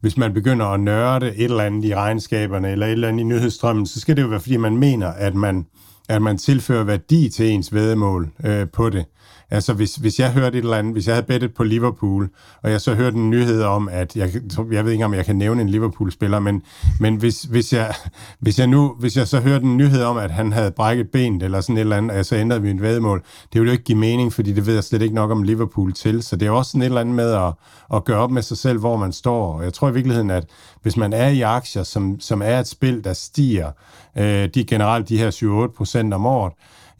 [0.00, 3.24] hvis man begynder at nørde et eller andet i regnskaberne eller et eller andet i
[3.24, 5.66] nyhedsstrømmen, så skal det jo være, fordi man mener, at man,
[6.08, 9.04] at man tilfører værdi til ens vedemål øh, på det.
[9.52, 12.28] Altså, hvis, hvis jeg hørte et eller andet, hvis jeg havde bettet på Liverpool,
[12.62, 14.30] og jeg så hørte en nyhed om, at jeg,
[14.72, 16.62] jeg ved ikke, om jeg kan nævne en Liverpool-spiller, men,
[17.00, 17.94] men hvis, hvis, jeg,
[18.40, 21.42] hvis, jeg nu, hvis jeg så hørte en nyhed om, at han havde brækket benet,
[21.42, 24.32] eller sådan et eller andet, så ændrede vi vedmål, det ville jo ikke give mening,
[24.32, 26.22] fordi det ved jeg slet ikke nok om Liverpool til.
[26.22, 27.52] Så det er også sådan et eller andet med at,
[27.94, 29.54] at gøre op med sig selv, hvor man står.
[29.54, 30.44] Og jeg tror i virkeligheden, at
[30.82, 33.70] hvis man er i aktier, som, som er et spil, der stiger,
[34.18, 35.30] øh, de generelt de her
[35.70, 36.52] 7-8 procent om året,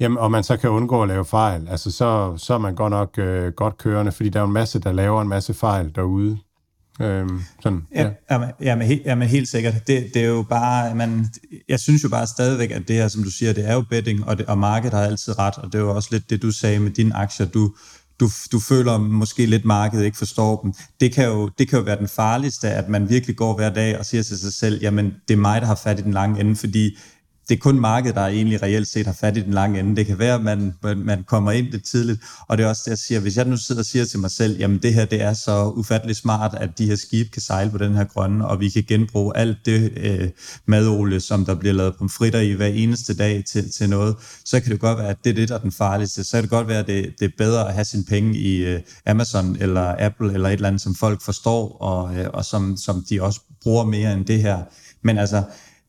[0.03, 2.91] Jamen, og man så kan undgå at lave fejl, altså så, så er man godt
[2.91, 6.39] nok øh, godt kørende, fordi der er en masse, der laver en masse fejl derude.
[7.01, 8.03] Øhm, sådan, ja.
[8.03, 9.75] Ja, jamen, jamen, helt, jamen, helt sikkert.
[9.87, 11.27] Det, det er jo bare, man,
[11.69, 14.29] jeg synes jo bare stadigvæk, at det her, som du siger, det er jo betting,
[14.29, 16.51] og, det, og markedet har altid ret, og det er jo også lidt det, du
[16.51, 17.47] sagde med dine aktier.
[17.47, 17.75] Du,
[18.21, 20.75] du, du føler måske lidt, markedet ikke forstår dem.
[21.01, 23.99] Det kan, jo, det kan jo være den farligste, at man virkelig går hver dag
[23.99, 26.41] og siger til sig selv, jamen det er mig, der har fat i den lange
[26.41, 26.97] ende, fordi
[27.49, 29.97] det er kun markedet, der egentlig reelt set har fat i den lange ende.
[29.97, 32.91] Det kan være, at man, man kommer ind lidt tidligt, og det er også det,
[32.91, 35.23] jeg siger, hvis jeg nu sidder og siger til mig selv, jamen det her, det
[35.23, 38.61] er så ufatteligt smart, at de her skibe kan sejle på den her grønne, og
[38.61, 40.29] vi kan genbruge alt det øh,
[40.67, 44.73] madolie, som der bliver lavet pomfritter i hver eneste dag til, til noget, så kan
[44.73, 46.25] det godt være, at det er det, der er den farligste.
[46.25, 48.57] Så kan det godt være, at det, det er bedre at have sine penge i
[48.57, 52.77] øh, Amazon eller Apple eller et eller andet, som folk forstår, og, øh, og som,
[52.77, 54.59] som de også bruger mere end det her.
[55.03, 55.43] Men altså,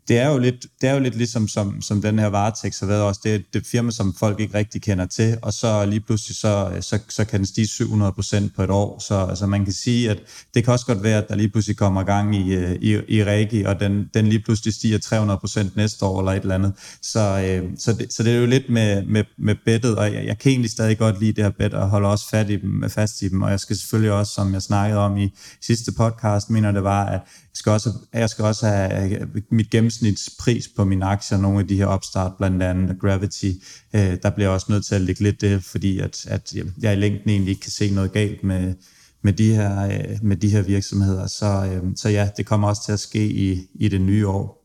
[0.07, 2.87] det er jo lidt, det er jo lidt ligesom som, som den her varetekst har
[2.87, 3.21] været også.
[3.23, 6.77] Det er et firma, som folk ikke rigtig kender til, og så lige pludselig så,
[6.81, 8.99] så, så kan den stige 700 procent på et år.
[8.99, 10.17] Så altså man kan sige, at
[10.53, 13.63] det kan også godt være, at der lige pludselig kommer gang i, i, i Regi,
[13.63, 16.73] og den, den lige pludselig stiger 300 procent næste år eller et eller andet.
[17.01, 20.25] Så, øh, så, det, så det er jo lidt med, med, med bettet, og jeg,
[20.25, 22.89] jeg kan egentlig stadig godt lide det her bet, og holde også fat i dem,
[22.89, 25.29] fast i dem, og jeg skal selvfølgelig også, som jeg snakkede om i
[25.61, 30.67] sidste podcast, mener det var, at jeg skal også, jeg skal også have mit gennemsnitspris
[30.75, 33.51] på mine aktier, nogle af de her opstart, blandt andet Gravity,
[33.95, 36.93] øh, der bliver jeg også nødt til at lægge lidt det, fordi at, at jeg
[36.93, 38.73] i længden egentlig ikke kan se noget galt med,
[39.21, 41.27] med, de, her, øh, med de her virksomheder.
[41.27, 44.63] Så, øh, så ja, det kommer også til at ske i, i det nye år.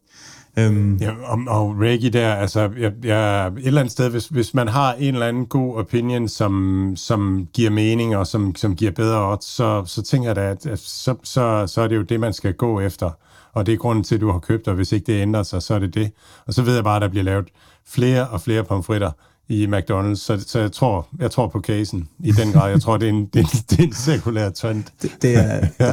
[0.59, 0.97] Øhm.
[0.97, 4.69] Ja, og, og Reggie der, altså jeg, jeg, et eller andet sted, hvis, hvis man
[4.69, 9.33] har en eller anden god opinion, som, som giver mening og som, som giver bedre
[9.33, 12.21] odds, så, så tænker jeg da, at, at så, så, så er det jo det,
[12.21, 13.11] man skal gå efter.
[13.59, 15.63] Og det er grunden til, at du har købt, og hvis ikke det ændrer sig,
[15.63, 16.13] så er det det.
[16.47, 17.49] Og så ved jeg bare, at der bliver lavet
[17.87, 19.11] flere og flere pomfritter
[19.49, 22.71] i McDonald's, så, så jeg, tror, jeg tror på casen i den grad.
[22.71, 24.85] Jeg tror, det er en, det er, det er en sekulær trend.
[25.03, 25.93] Det, det er, ja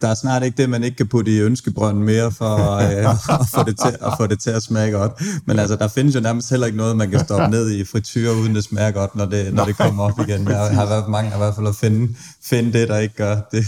[0.00, 3.46] der er snart ikke det, man ikke kan putte i ønskebrønden mere for øh, at,
[3.54, 5.12] få det til, at få det til at smage godt.
[5.46, 8.30] Men altså, der findes jo nærmest heller ikke noget, man kan stoppe ned i frityr,
[8.30, 10.48] uden det smager godt, når det, når det kommer op igen.
[10.48, 13.36] Jeg har været mange i hvert fald at finde, finde det, der ikke gør.
[13.52, 13.64] Det,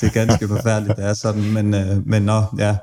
[0.00, 1.52] det er ganske forfærdeligt, det er sådan.
[1.52, 2.76] Men, øh, men nå, ja,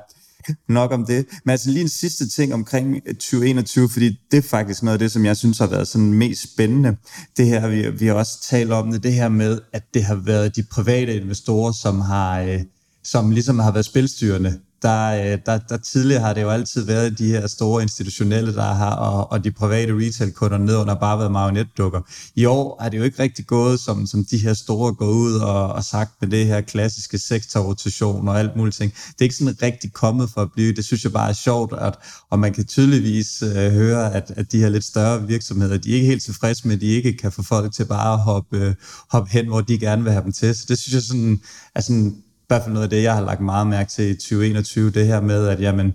[0.68, 1.26] nok om det.
[1.44, 5.12] Men altså lige en sidste ting omkring 2021, fordi det er faktisk noget af det,
[5.12, 6.96] som jeg synes har været sådan mest spændende.
[7.36, 10.14] Det her, vi, vi har også talt om det, det her med, at det har
[10.14, 12.40] været de private investorer, som har...
[12.40, 12.60] Øh,
[13.04, 14.58] som ligesom har været spilstyrende.
[14.82, 18.62] Der, øh, der, der tidligere har det jo altid været de her store institutionelle, der
[18.74, 22.00] har, og, og de private retail-kunder nedunder bare været marionetdukker.
[22.34, 25.34] I år har det jo ikke rigtig gået, som, som de her store går ud
[25.34, 28.92] og, og sagt med det her klassiske sektorrotation og alt muligt ting.
[28.92, 30.72] Det er ikke sådan rigtig kommet for at blive.
[30.72, 31.94] Det synes jeg bare er sjovt, at,
[32.30, 35.94] og man kan tydeligvis øh, høre, at, at de her lidt større virksomheder, de er
[35.94, 38.74] ikke helt tilfredse med, at de ikke kan få folk til bare at hoppe, øh,
[39.10, 40.54] hoppe hen, hvor de gerne vil have dem til.
[40.54, 41.40] Så det synes jeg sådan,
[41.74, 44.90] er sådan hvert fald noget af det, jeg har lagt meget mærke til i 2021,
[44.90, 45.94] det her med, at jamen,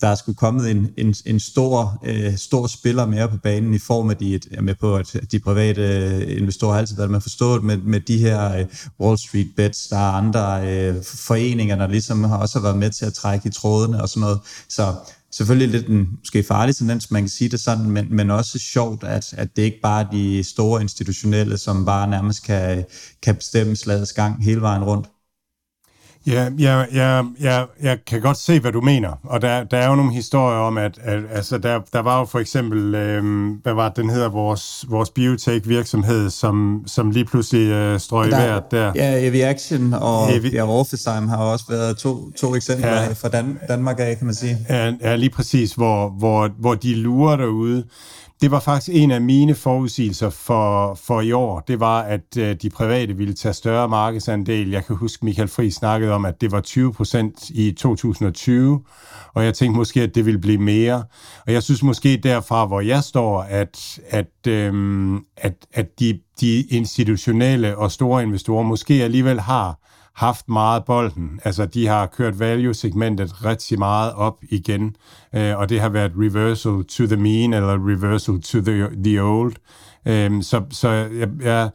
[0.00, 3.78] der er skulle kommet en, en, en stor, øh, stor spiller mere på banen i
[3.78, 7.20] form af de, jeg med på, at de private øh, investorer har altid været med
[7.20, 8.64] forstået med, med de her øh,
[9.00, 9.88] Wall Street bets.
[9.88, 13.52] Der er andre øh, foreninger, der ligesom har også været med til at trække i
[13.52, 14.40] trådene og sådan noget.
[14.68, 14.94] Så
[15.32, 19.04] selvfølgelig lidt en måske farlig tendens, man kan sige det sådan, men, men også sjovt,
[19.04, 22.84] at, at det ikke bare er de store institutionelle, som bare nærmest kan,
[23.22, 25.06] kan bestemme slagets gang hele vejen rundt.
[26.26, 29.10] Ja, jeg, jeg, jeg, jeg kan godt se, hvad du mener.
[29.22, 32.24] Og der, der er jo nogle historier om, at, at altså der, der var jo
[32.24, 37.70] for eksempel, øh, hvad var det, den hedder, vores, vores biotech-virksomhed, som, som lige pludselig
[37.70, 38.92] øh, strøg i vejret der.
[38.94, 43.58] Ja, Eviaction og Evi- ja, Orphesigm har også været to, to eksempler ja, fra Dan,
[43.68, 44.58] Danmark af, kan man sige.
[44.68, 47.84] Ja, ja lige præcis, hvor, hvor, hvor de lurer derude.
[48.44, 51.60] Det var faktisk en af mine forudsigelser for, for i år.
[51.60, 54.70] Det var, at øh, de private ville tage større markedsandel.
[54.70, 58.82] Jeg kan huske, Michael Fri snakkede om, at det var 20 procent i 2020,
[59.34, 61.04] og jeg tænkte måske, at det ville blive mere.
[61.46, 66.62] Og jeg synes måske derfra, hvor jeg står, at, at, øhm, at, at de, de
[66.62, 69.78] institutionelle og store investorer måske alligevel har
[70.14, 71.40] haft meget bolden.
[71.44, 74.96] Altså, de har kørt value-segmentet rigtig meget op igen,
[75.34, 79.54] øh, og det har været reversal to the mean, eller reversal to the, the old.
[80.06, 81.70] Øh, så så jeg, jeg,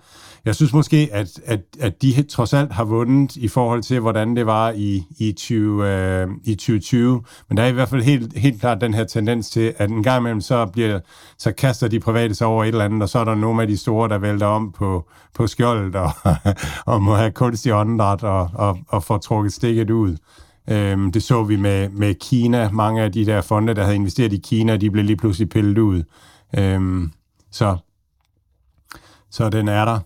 [0.49, 4.35] jeg synes måske, at, at, at de trods alt har vundet i forhold til, hvordan
[4.35, 7.23] det var i, i, 20, øh, i 2020.
[7.49, 10.03] Men der er i hvert fald helt, helt klart den her tendens til, at en
[10.03, 10.99] gang imellem, så, bliver,
[11.37, 13.67] så kaster de private sig over et eller andet, og så er der nogle af
[13.67, 16.11] de store, der vælter om på, på skjoldet og,
[16.93, 20.17] og må have kunstig åndedræt og, og, og få trukket stikket ud.
[20.69, 22.69] Øhm, det så vi med, med Kina.
[22.71, 25.77] Mange af de der fonde, der havde investeret i Kina, de blev lige pludselig pillet
[25.77, 26.03] ud.
[26.57, 27.11] Øhm,
[27.51, 27.77] så
[29.31, 29.99] så den er der.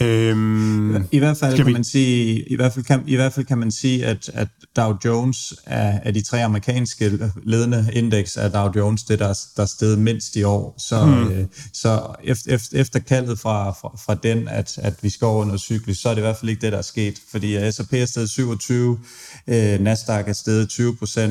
[0.00, 1.72] Øhm, I hvert fald kan vi...
[1.72, 4.94] man sige, i hvert fald kan, i hvert fald kan man sige, at, at Dow
[5.04, 9.96] Jones er af de tre amerikanske ledende indeks er Dow Jones det der der sted
[9.96, 10.74] mindst i år.
[10.78, 11.32] Så hmm.
[11.32, 15.44] øh, så efter, efter, efter kaldet fra, fra, fra den at at vi skal over
[15.44, 17.92] noget cyklus, så er det i hvert fald ikke det der er sket, fordi S&P
[17.92, 18.98] er stedet 27,
[19.46, 20.66] øh, Nasdaq er stedet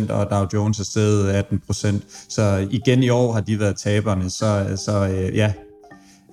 [0.10, 1.96] 20% og Dow Jones er stedet 18%
[2.30, 4.30] Så igen i år har de været taberne.
[4.30, 5.54] Så så øh, ja,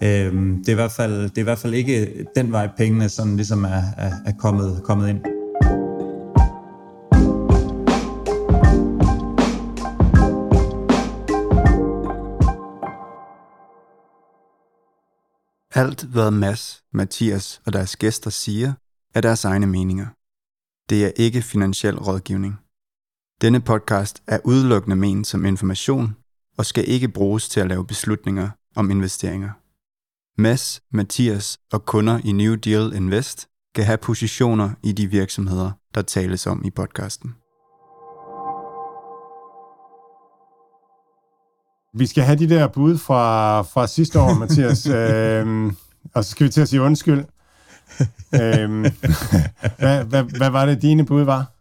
[0.03, 3.09] Øhm, det, er i hvert fald, det er i hvert fald ikke den vej, pengene
[3.09, 5.21] sådan ligesom er, er, er kommet, kommet ind.
[15.75, 18.73] Alt, hvad Mads, Mathias og deres gæster siger,
[19.15, 20.07] er deres egne meninger.
[20.91, 22.55] Det er ikke finansiel rådgivning.
[23.41, 26.17] Denne podcast er udelukkende ment som information
[26.59, 29.51] og skal ikke bruges til at lave beslutninger om investeringer.
[30.41, 36.03] Mads, Mathias og kunder i New Deal Invest kan have positioner i de virksomheder, der
[36.03, 37.35] tales om i podcasten.
[41.95, 44.87] Vi skal have de der bud fra, fra sidste år, Mathias.
[44.97, 45.77] øhm,
[46.15, 47.25] og så skal vi til at sige undskyld.
[48.35, 48.81] øhm,
[49.79, 51.53] hvad, hvad, hvad var det, dine bud var?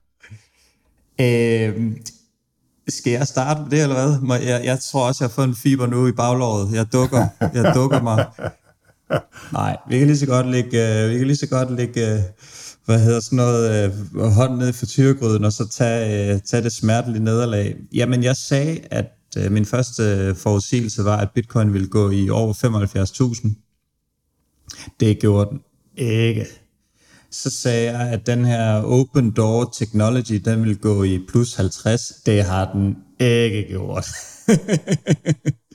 [1.22, 1.98] Øhm,
[2.88, 4.40] skal jeg starte med det, eller hvad?
[4.40, 6.74] Jeg, jeg tror også, jeg har fået en fiber nu i baglåret.
[6.74, 8.26] Jeg dukker, jeg dukker mig.
[9.54, 12.20] Nej, vi kan lige så godt lægge, øh, vi kan lige så godt lægge øh,
[12.86, 16.72] hvad hedder sådan noget, øh, uh, hånden ned i tyregryden, og så tage, tage det
[16.72, 17.76] smertelige nederlag.
[17.93, 19.06] Jamen, jeg sagde, at
[19.50, 23.50] min første forudsigelse var, at bitcoin ville gå i over 75.000.
[25.00, 25.60] Det gjorde den
[25.98, 26.46] ikke.
[27.32, 32.13] Så sagde jeg, at den her open door technology, den vil gå i plus 50.
[32.26, 34.08] Det har den ikke gjort.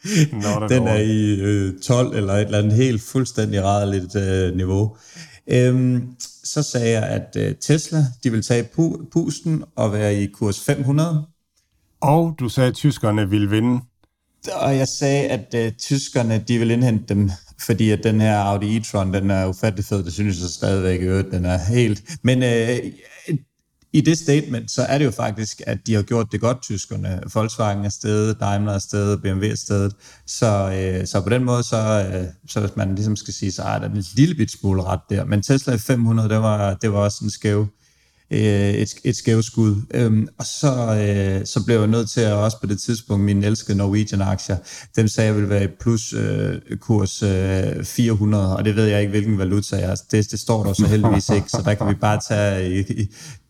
[0.69, 4.97] Den er i øh, 12 eller et eller andet helt fuldstændig rædderligt øh, niveau.
[5.47, 6.03] Øhm,
[6.45, 10.61] så sagde jeg, at øh, Tesla de vil tage pu- pusten og være i kurs
[10.61, 11.27] 500.
[12.01, 13.81] Og du sagde, at tyskerne ville vinde.
[14.53, 18.77] Og jeg sagde, at øh, tyskerne de vil indhente dem, fordi at den her Audi
[18.77, 20.05] e-tron, den er ufattelig fed.
[20.05, 22.03] Det synes jeg stadigvæk, at den er helt...
[22.23, 22.79] Men øh,
[23.93, 27.21] i det statement, så er det jo faktisk, at de har gjort det godt, tyskerne.
[27.35, 29.93] Volkswagen er stedet, Daimler er stedet, BMW er stedet.
[30.27, 33.63] Så, øh, så på den måde, så, øh, så hvis man ligesom skal sige, så
[33.63, 35.25] er der en lille bit smule ret der.
[35.25, 37.67] Men Tesla 500, det var, det var også en skæv,
[38.31, 39.77] øh, et, et skæv skud.
[39.95, 43.47] Øhm, og så, øh, så blev jeg nødt til at også på det tidspunkt, mine
[43.47, 44.57] elskede Norwegian-aktier,
[44.97, 49.01] dem sagde jeg ville være i plus øh, kurs øh, 400, og det ved jeg
[49.01, 49.95] ikke, hvilken valuta jeg er.
[50.11, 53.07] Det, det står der så heldigvis ikke, så der kan vi bare tage i,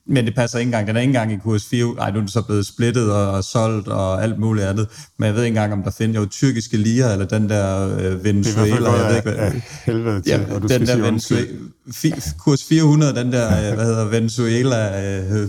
[0.07, 0.87] men det passer ikke engang.
[0.87, 1.95] Den er ikke engang i kurs 4.
[1.99, 4.89] Ej, nu er den så blevet splittet og solgt og alt muligt andet.
[5.19, 8.25] Men jeg ved ikke engang, om der findes jo tyrkiske lira, eller den der øh,
[8.25, 8.77] Venezuela.
[8.77, 9.53] Det er jeg ved ikke, hvad, af
[9.85, 11.47] helvede til, ja, og du den der Venezuela,
[12.39, 15.49] kurs 400, den der, øh, hvad hedder Venezuela, øh,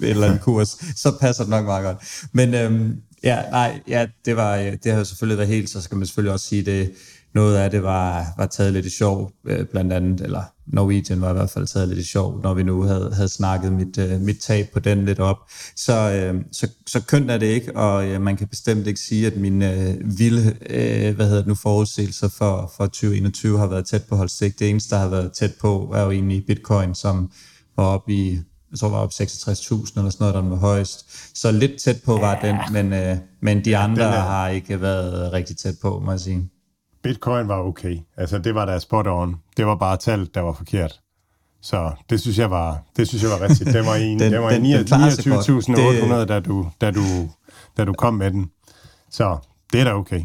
[0.00, 1.96] eller en kurs, så passer det nok meget godt.
[2.32, 5.96] Men øhm, ja, nej, ja, det, var, øh, det har selvfølgelig været helt, så skal
[5.96, 6.92] man selvfølgelig også sige, det
[7.34, 11.30] noget af det var, var taget lidt i sjov, øh, blandt andet, eller Norwegian var
[11.30, 14.20] i hvert fald taget lidt i sjov, når vi nu havde, havde snakket mit, uh,
[14.20, 15.36] mit tab på den lidt op.
[15.76, 19.26] Så, uh, så, så kønt er det ikke, og uh, man kan bestemt ikke sige,
[19.26, 23.86] at mine uh, vilde uh, hvad hedder det nu, forudsigelser for, for 2021 har været
[23.86, 24.58] tæt på holdstik.
[24.58, 27.30] Det eneste, der har været tæt på, er jo egentlig bitcoin, som
[27.76, 28.38] var oppe i
[28.72, 31.30] jeg tror, var op 66.000 eller sådan noget, der var højst.
[31.38, 34.20] Så lidt tæt på var den, men, øh, men de andre er...
[34.20, 36.50] har ikke været rigtig tæt på, må jeg sige.
[37.02, 37.98] Bitcoin var okay.
[38.16, 39.36] Altså, det var der spot on.
[39.56, 41.00] Det var bare tallet, der var forkert.
[41.62, 43.72] Så det synes jeg var, det synes jeg var rigtigt.
[43.72, 47.02] Det var en, den, det var en 29.800, da du, da, du,
[47.76, 48.50] da du kom med den.
[49.10, 49.38] Så
[49.72, 50.22] det er da okay.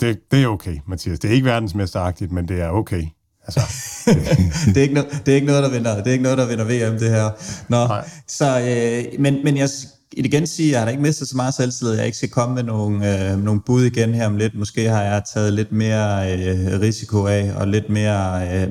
[0.00, 1.18] Det, det er okay, Mathias.
[1.18, 3.06] Det er ikke verdensmesteragtigt, men det er okay.
[3.46, 3.60] Altså.
[4.74, 6.46] det, er ikke no, det er ikke noget, der vinder, det er ikke noget, der
[6.46, 7.30] vinder VM, det her.
[7.68, 8.08] Nå, Nej.
[8.28, 9.68] så, øh, men, men jeg
[10.16, 12.62] igen sige, at jeg har ikke mistet så meget selvtillid, jeg ikke skal komme med
[12.62, 14.54] nogle, øh, nogle bud igen her om lidt.
[14.54, 18.68] Måske har jeg taget lidt mere øh, risiko af, og lidt mere, øh,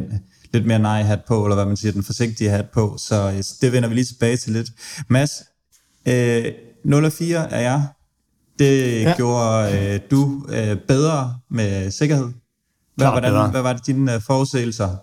[0.54, 2.96] lidt mere nej-hat på, eller hvad man siger, den forsigtige hat på.
[2.98, 4.70] Så øh, det vender vi lige tilbage til lidt.
[5.10, 5.44] Mads,
[6.08, 6.46] øh,
[6.86, 7.88] 0 4 er jeg.
[8.60, 9.14] Det ja.
[9.18, 12.28] gjorde øh, du øh, bedre med sikkerhed.
[12.96, 14.98] Hvad, hvordan, hvad var det dine øh, forudsigelser?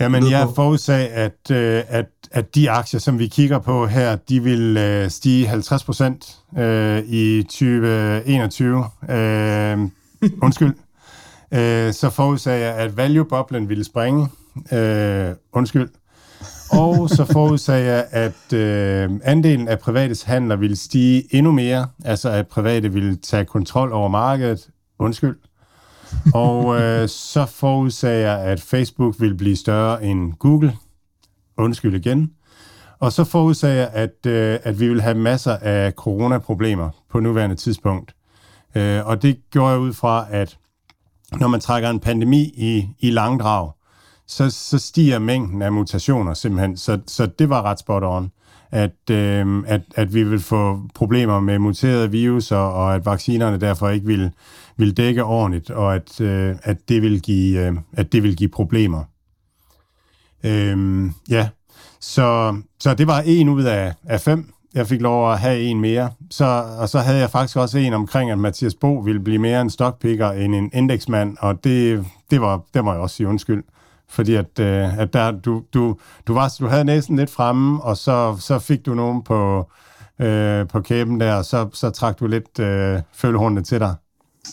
[0.00, 4.42] Jamen, jeg forudsag, at, øh, at, at de aktier, som vi kigger på her, de
[4.42, 8.84] vil øh, stige 50 procent øh, i 2021.
[9.10, 9.78] Øh,
[10.42, 10.74] undskyld.
[11.54, 14.28] Øh, så forudsag jeg, at value-boblen ville springe.
[14.72, 15.88] Øh, undskyld.
[16.70, 22.30] Og så forudsag jeg, at øh, andelen af privates handler ville stige endnu mere, altså
[22.30, 24.68] at private ville tage kontrol over markedet.
[24.98, 25.36] Undskyld.
[26.34, 30.76] Og øh, så forudsagde jeg, at Facebook ville blive større end Google.
[31.58, 32.32] Undskyld igen.
[32.98, 37.56] Og så forudsagde jeg, at, øh, at vi vil have masser af coronaproblemer på nuværende
[37.56, 38.14] tidspunkt.
[38.74, 40.58] Øh, og det gjorde jeg ud fra, at
[41.40, 43.70] når man trækker en pandemi i, i langdrag,
[44.26, 46.76] så, så stiger mængden af mutationer simpelthen.
[46.76, 48.30] Så, så det var ret spot on,
[48.70, 53.88] at, øh, at, at vi vil få problemer med muterede virus, og at vaccinerne derfor
[53.88, 54.30] ikke vil
[54.76, 58.48] vil dække ordentligt, og at, øh, at, det, vil give, øh, at det vil give
[58.48, 59.04] problemer.
[60.44, 61.48] Øhm, ja,
[62.00, 64.52] så, så det var en ud af, af fem.
[64.74, 66.10] Jeg fik lov at have en mere.
[66.30, 69.60] Så, og så havde jeg faktisk også en omkring, at Mathias Bo ville blive mere
[69.60, 73.64] en stockpicker end en indeksmand, og det, det, var, det må jeg også sige undskyld.
[74.08, 75.96] Fordi at, øh, at der, du, du,
[76.26, 79.70] du, var, du havde næsten lidt fremme, og så, så fik du nogen på,
[80.20, 83.94] øh, på kæben der, og så, så trak du lidt øh, følehornene til dig.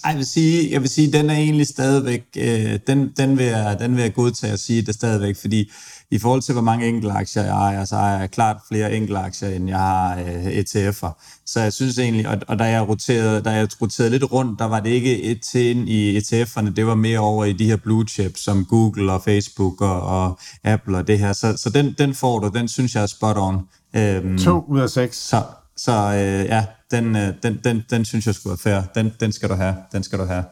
[0.03, 3.45] Ej, jeg vil sige, jeg vil sige, den er egentlig stadigvæk, øh, den, den, vil
[3.45, 5.71] jeg, den vil jeg godtage at sige det stadigvæk, fordi
[6.11, 9.19] i forhold til, hvor mange enkelte aktier jeg ejer, så har jeg klart flere enkelte
[9.19, 11.41] aktier, end jeg har øh, ETF'er.
[11.45, 14.65] Så jeg synes egentlig, og, og da jeg roterede, da jeg roterede lidt rundt, der
[14.65, 18.05] var det ikke et til i ETF'erne, det var mere over i de her blue
[18.07, 21.33] chips, som Google og Facebook og, og Apple og det her.
[21.33, 23.59] Så, så den, den får du, den synes jeg er spot on.
[23.95, 25.17] Øhm, to ud af seks.
[25.17, 25.43] Så,
[25.77, 29.01] så øh, ja, den, øh, den, den, den synes jeg skulle være fair.
[29.03, 29.75] Den, den skal du have.
[29.91, 30.43] Den skal du have.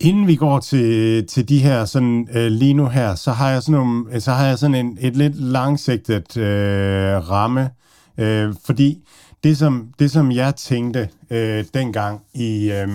[0.00, 3.62] Inden vi går til, til de her sådan øh, lige nu her, så har jeg
[3.62, 7.70] sådan, nogle, øh, så har jeg sådan en, et lidt langsigtet øh, ramme,
[8.18, 9.08] øh, fordi
[9.44, 12.88] det som, det, som jeg tænkte øh, dengang i, øh,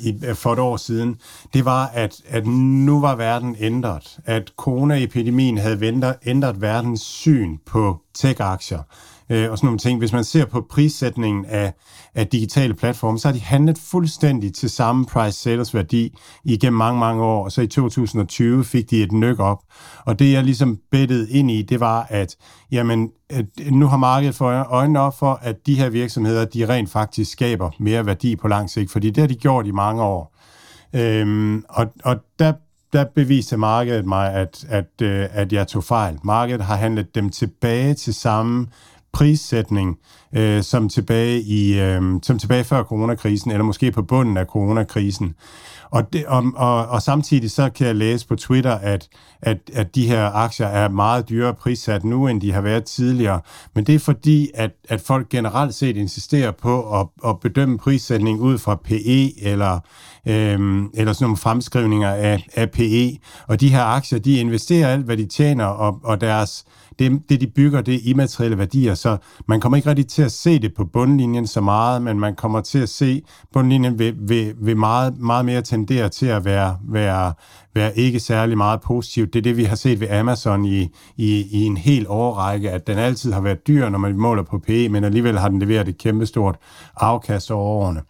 [0.00, 1.16] i, øh, for et år siden,
[1.54, 4.18] det var, at, at nu var verden ændret.
[4.24, 8.82] At coronaepidemien havde ændret, ændret verdens syn på tech-aktier
[9.30, 9.98] øh, og sådan nogle ting.
[9.98, 11.72] Hvis man ser på prissætningen af,
[12.14, 17.00] af digitale platforme, så har de handlet fuldstændig til samme price sales værdi igennem mange,
[17.00, 19.58] mange år, og så i 2020 fik de et nyk op.
[20.06, 22.36] Og det jeg ligesom bettede ind i, det var, at
[22.72, 26.90] jamen, at nu har markedet for øjnene op for, at de her virksomheder, de rent
[26.90, 30.34] faktisk skaber mere værdi på lang sigt, fordi det har de gjort i mange år.
[30.94, 32.52] Øhm, og, og der
[32.94, 36.18] der beviste markedet mig, at, at, øh, at jeg tog fejl.
[36.24, 38.66] Markedet har handlet dem tilbage til samme
[39.14, 39.98] prissætning,
[40.32, 45.34] øh, som, tilbage i, øh, som tilbage før coronakrisen, eller måske på bunden af coronakrisen.
[45.90, 49.08] Og, det, og, og, og samtidig så kan jeg læse på Twitter, at,
[49.42, 53.40] at, at de her aktier er meget dyrere prissat nu, end de har været tidligere.
[53.74, 58.40] Men det er fordi, at, at folk generelt set insisterer på at, at bedømme prissætning
[58.40, 59.80] ud fra PE eller,
[60.26, 63.18] øh, eller sådan nogle fremskrivninger af, af PE.
[63.46, 66.64] Og de her aktier, de investerer alt, hvad de tjener, og, og deres
[66.98, 69.16] det, det de bygger, det er immaterielle værdier, så
[69.48, 72.60] man kommer ikke rigtig til at se det på bundlinjen så meget, men man kommer
[72.60, 73.22] til at se
[73.52, 77.32] bundlinjen vil, vil, vil meget, meget mere tendere til at være, være,
[77.74, 79.32] være ikke særlig meget positivt.
[79.32, 82.86] Det er det, vi har set ved Amazon i, i, i en hel årrække, at
[82.86, 85.88] den altid har været dyr, når man måler på PE, men alligevel har den leveret
[85.88, 86.56] et kæmpestort
[86.96, 88.00] afkast over årene.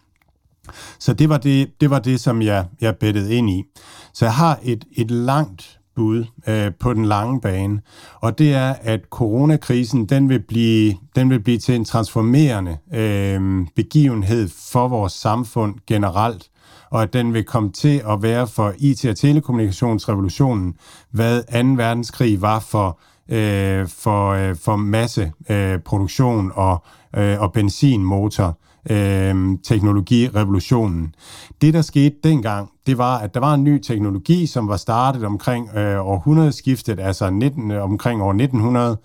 [0.98, 3.64] Så det var det, det, var det som jeg, jeg bettede ind i.
[4.12, 7.80] Så jeg har et, et langt bud øh, på den lange bane,
[8.20, 13.66] og det er, at coronakrisen den vil blive, den vil blive til en transformerende øh,
[13.76, 16.50] begivenhed for vores samfund generelt,
[16.90, 20.74] og at den vil komme til at være for IT- og telekommunikationsrevolutionen,
[21.10, 21.82] hvad 2.
[21.82, 26.84] verdenskrig var for øh, for, øh, for masse øh, produktion og,
[27.16, 28.58] øh, og benzinmotor
[28.90, 31.14] øh, teknologirevolutionen.
[31.60, 35.24] Det, der skete dengang, det var, at der var en ny teknologi, som var startet
[35.24, 38.96] omkring øh, århundredeskiftet, altså 19, omkring år 1900,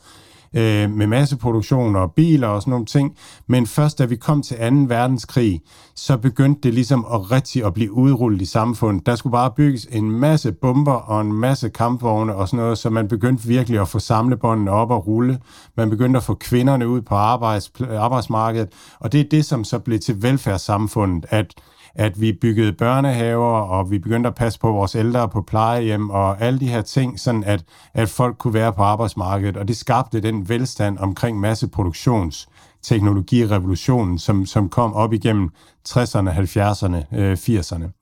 [0.54, 3.16] øh, med masseproduktion og biler og sådan nogle ting.
[3.48, 4.64] Men først da vi kom til 2.
[4.88, 5.62] verdenskrig,
[5.96, 9.06] så begyndte det ligesom at rigtig at blive udrullet i samfundet.
[9.06, 12.90] Der skulle bare bygges en masse bomber og en masse kampvogne og sådan noget, så
[12.90, 15.40] man begyndte virkelig at få samlebåndene op og rulle.
[15.78, 18.70] Man begyndte at få kvinderne ud på arbejds, arbejdsmarkedet,
[19.00, 21.54] og det er det, som så blev til velfærdssamfundet, at
[21.96, 26.42] at vi byggede børnehaver, og vi begyndte at passe på vores ældre på plejehjem, og
[26.42, 27.64] alle de her ting, sådan at,
[27.94, 32.50] at folk kunne være på arbejdsmarkedet, og det skabte den velstand omkring masseproduktions
[32.82, 35.50] teknologirevolutionen, som, som kom op igennem
[35.90, 38.00] 60'erne, 70'erne, øh, 80'erne.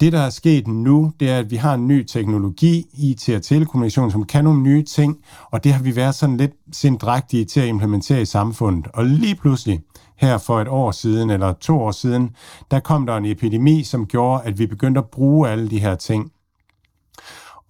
[0.00, 3.42] Det, der er sket nu, det er, at vi har en ny teknologi, IT og
[3.42, 5.16] telekommunikation, som kan nogle nye ting,
[5.50, 8.86] og det har vi været sådan lidt sindrægtige til at implementere i samfundet.
[8.94, 9.80] Og lige pludselig,
[10.18, 12.30] her for et år siden eller to år siden,
[12.70, 15.94] der kom der en epidemi, som gjorde, at vi begyndte at bruge alle de her
[15.94, 16.32] ting.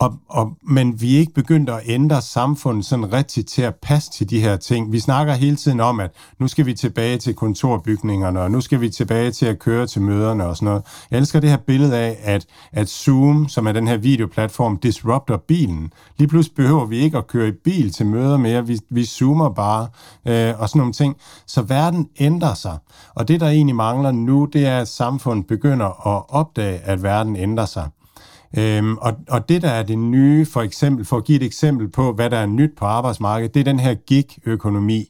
[0.01, 4.11] Og, og, men vi er ikke begyndt at ændre samfundet sådan rigtigt til at passe
[4.11, 4.93] til de her ting.
[4.93, 8.81] Vi snakker hele tiden om, at nu skal vi tilbage til kontorbygningerne, og nu skal
[8.81, 10.83] vi tilbage til at køre til møderne og sådan noget.
[11.11, 15.37] Jeg elsker det her billede af, at, at Zoom, som er den her videoplatform, disrupter
[15.37, 15.93] bilen.
[16.19, 19.51] Lige pludselig behøver vi ikke at køre i bil til møder mere, vi, vi zoomer
[19.51, 19.89] bare
[20.27, 21.17] øh, og sådan nogle ting.
[21.47, 22.79] Så verden ændrer sig.
[23.15, 27.37] Og det, der egentlig mangler nu, det er, at samfundet begynder at opdage, at verden
[27.37, 27.89] ændrer sig.
[28.57, 31.89] Øhm, og, og det, der er det nye, for eksempel, for at give et eksempel
[31.89, 35.05] på, hvad der er nyt på arbejdsmarkedet, det er den her gig-økonomi.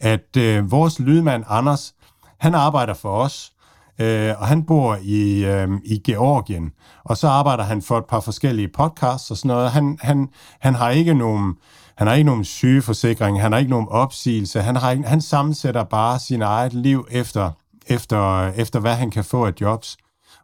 [0.00, 1.94] At øh, vores lydmand Anders,
[2.38, 3.52] han arbejder for os,
[3.98, 6.72] øh, og han bor i, øh, i Georgien,
[7.04, 9.70] og så arbejder han for et par forskellige podcasts og sådan noget.
[9.70, 10.28] Han, han,
[10.60, 11.54] han har ikke nogen...
[11.96, 15.84] Han har ikke nogen sygeforsikring, han har ikke nogen opsigelse, han, har ikke, han sammensætter
[15.84, 17.50] bare sin eget liv efter,
[17.86, 19.96] efter, efter hvad han kan få af jobs.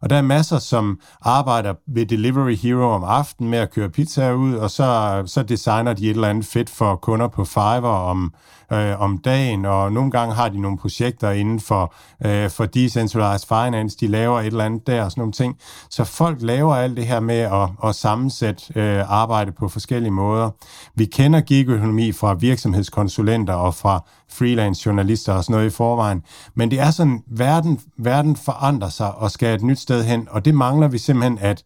[0.02, 4.32] Og der er masser, som arbejder ved Delivery Hero om aftenen med at køre pizza
[4.32, 8.34] ud, og så, så designer de et eller andet fedt for kunder på Fiverr om,
[8.72, 11.94] øh, om dagen, og nogle gange har de nogle projekter inden for,
[12.24, 15.56] øh, for Decentralized Finance, de laver et eller andet der og sådan nogle ting.
[15.90, 20.50] Så folk laver alt det her med at, at sammensætte øh, arbejde på forskellige måder.
[20.94, 26.22] Vi kender gigøkonomi fra virksomhedskonsulenter og fra freelance journalister og sådan noget i forvejen.
[26.54, 30.44] Men det er sådan, verden, verden forandrer sig og skal et nyt sted hen, og
[30.44, 31.62] det mangler vi simpelthen, at,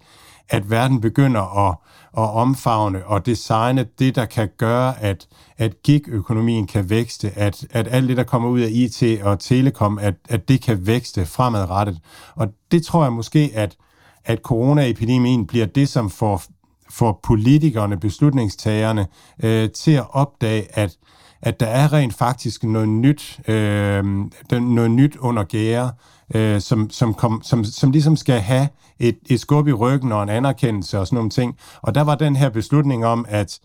[0.49, 1.77] at verden begynder at,
[2.19, 5.27] at omfavne og designe det, der kan gøre, at,
[5.59, 9.99] at gig-økonomien kan vækste, at, at alt det, der kommer ud af IT og telekom,
[9.99, 11.99] at, at det kan vækste fremadrettet.
[12.35, 13.77] Og det tror jeg måske, at,
[14.25, 16.43] at coronaepidemien bliver det, som får,
[16.91, 19.07] får politikerne, beslutningstagerne
[19.43, 20.97] øh, til at opdage, at
[21.43, 24.05] at der er rent faktisk noget nyt, øh,
[24.53, 25.93] noget nyt under gære,
[26.35, 28.69] øh, som, som, kom, som, som ligesom skal have
[28.99, 31.57] et, et skub i ryggen og en anerkendelse og sådan nogle ting.
[31.83, 33.59] Og der var den her beslutning om, at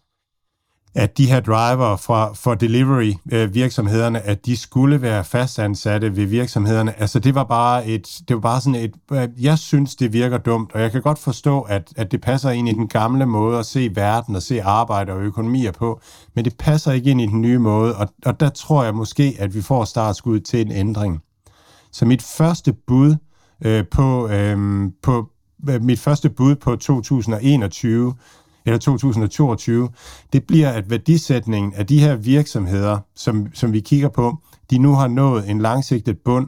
[0.96, 6.26] at de her driver for, for delivery øh, virksomhederne, at de skulle være fastansatte ved
[6.26, 7.00] virksomhederne.
[7.02, 10.38] Altså det var bare et, det var bare sådan et, øh, jeg synes det virker
[10.38, 13.60] dumt, og jeg kan godt forstå, at, at det passer ind i den gamle måde
[13.60, 16.02] at se verden og se arbejde og økonomier på,
[16.36, 19.36] men det passer ikke ind i den nye måde, og, og der tror jeg måske,
[19.40, 21.22] at vi får startskud til en ændring.
[21.92, 23.16] Så mit første bud
[23.66, 25.30] øh, på, øhm, øh, på
[25.82, 28.14] mit første bud på 2021,
[28.66, 29.90] eller 2022,
[30.34, 34.38] det bliver, at værdisætningen af de her virksomheder, som, som vi kigger på,
[34.70, 36.48] de nu har nået en langsigtet bund,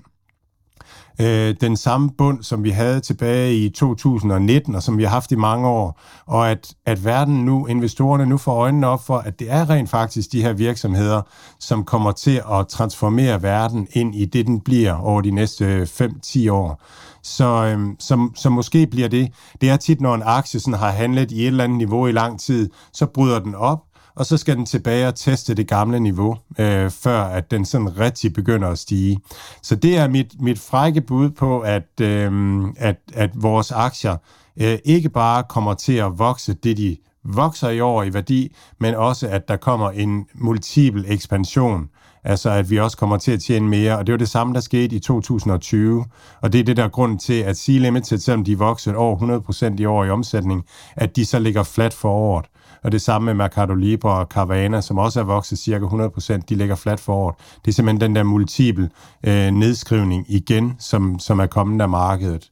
[1.21, 5.31] øh, den samme bund, som vi havde tilbage i 2019, og som vi har haft
[5.31, 9.39] i mange år, og at, at verden nu, investorerne nu får øjnene op for, at
[9.39, 11.21] det er rent faktisk de her virksomheder,
[11.59, 16.51] som kommer til at transformere verden ind i det, den bliver over de næste 5-10
[16.51, 16.81] år.
[17.23, 20.91] Så, øhm, så, så måske bliver det, det er tit, når en aktie sådan har
[20.91, 23.83] handlet i et eller andet niveau i lang tid, så bryder den op,
[24.15, 27.99] og så skal den tilbage og teste det gamle niveau, øh, før at den sådan
[27.99, 29.19] rigtig begynder at stige.
[29.61, 34.17] Så det er mit, mit frække bud på, at, øh, at, at vores aktier
[34.57, 38.95] øh, ikke bare kommer til at vokse det, de vokser i år i værdi, men
[38.95, 41.89] også at der kommer en multiple ekspansion
[42.23, 43.97] Altså, at vi også kommer til at tjene mere.
[43.97, 46.05] Og det var det samme, der skete i 2020.
[46.41, 49.41] Og det er det der grund til, at Sea Limited, selvom de voksede over
[49.75, 50.65] 100% i år i omsætning,
[50.95, 52.45] at de så ligger flat for året.
[52.83, 56.55] Og det samme med Mercado Libre og Carvana, som også er vokset cirka 100%, de
[56.55, 57.35] ligger flat for året.
[57.65, 58.89] Det er simpelthen den der multiple
[59.23, 62.51] øh, nedskrivning igen, som, som er kommet af markedet.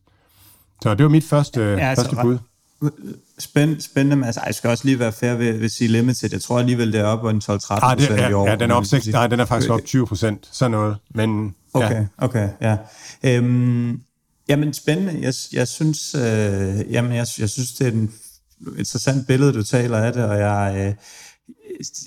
[0.82, 2.38] Så det var mit første, ja, altså, første bud.
[3.42, 6.30] Spænd, spændende, men altså, jeg skal også lige være fair ved, ved sige limited.
[6.32, 8.50] Jeg tror alligevel, det er op en 12-13 procent ja, i år.
[8.50, 10.98] Ja, den er op 6, nej, den er faktisk op 20 procent, sådan noget.
[11.16, 12.06] Men, okay, ja.
[12.18, 12.78] okay, ja.
[13.24, 14.02] Øhm,
[14.50, 15.20] jamen, spændende.
[15.22, 18.14] Jeg, jeg synes, øh, jamen, jeg, jeg synes, det er en
[18.78, 20.94] interessant billede, du taler af det, og jeg, øh,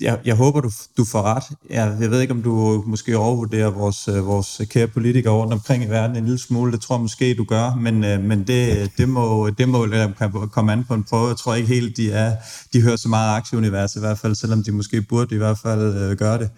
[0.01, 1.43] jeg, jeg håber, du, du får ret.
[1.69, 5.83] Jeg, jeg ved ikke, om du måske overvurderer vores, øh, vores kære politikere rundt omkring
[5.83, 6.71] i verden en lille smule.
[6.71, 9.87] Det tror jeg måske, du gør, men, øh, men det, det, må, det må
[10.51, 11.27] komme an på en prøve.
[11.27, 12.35] Jeg tror ikke helt, de, er,
[12.73, 15.97] de hører så meget aktieunivers i hvert fald, selvom de måske burde i hvert fald
[15.97, 16.49] øh, gøre det.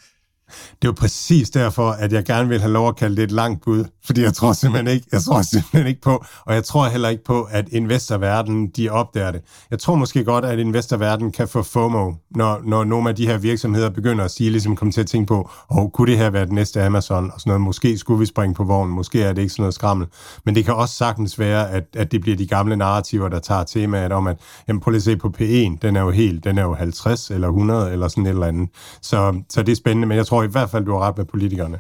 [0.48, 3.32] Det er jo præcis derfor, at jeg gerne vil have lov at kalde det et
[3.32, 6.88] langt bud, fordi jeg tror simpelthen ikke, jeg tror simpelthen ikke på, og jeg tror
[6.88, 9.42] heller ikke på, at investorverdenen, de opdager det.
[9.72, 13.38] Jeg tror måske godt, at investorverdenen kan få FOMO, når, når nogle af de her
[13.38, 16.30] virksomheder begynder at sige, ligesom komme til at tænke på, og oh, kunne det her
[16.30, 19.34] være det næste Amazon, og sådan noget, måske skulle vi springe på vognen, måske er
[19.34, 20.08] det ikke sådan noget skrammel,
[20.46, 23.64] men det kan også sagtens være, at, at det bliver de gamle narrativer, der tager
[23.64, 26.58] temaet om, at jamen, prøv lige at se på P1, den er jo helt, den
[26.58, 28.70] er jo 50 eller 100 eller sådan et eller andet.
[29.02, 31.26] Så, så det er spændende, men jeg tror i hvert fald, du har ret med
[31.26, 31.80] politikerne.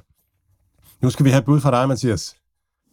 [1.01, 2.36] Nu skal vi have et bud fra dig, Mathias.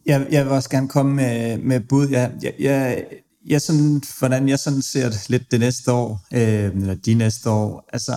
[0.07, 2.09] Jeg, jeg vil også gerne komme med, med bud.
[2.09, 3.05] Jeg, jeg, jeg,
[3.47, 7.51] jeg sådan, hvordan jeg sådan ser det lidt det næste år, øh, eller de næste
[7.51, 7.89] år.
[7.93, 8.12] Altså,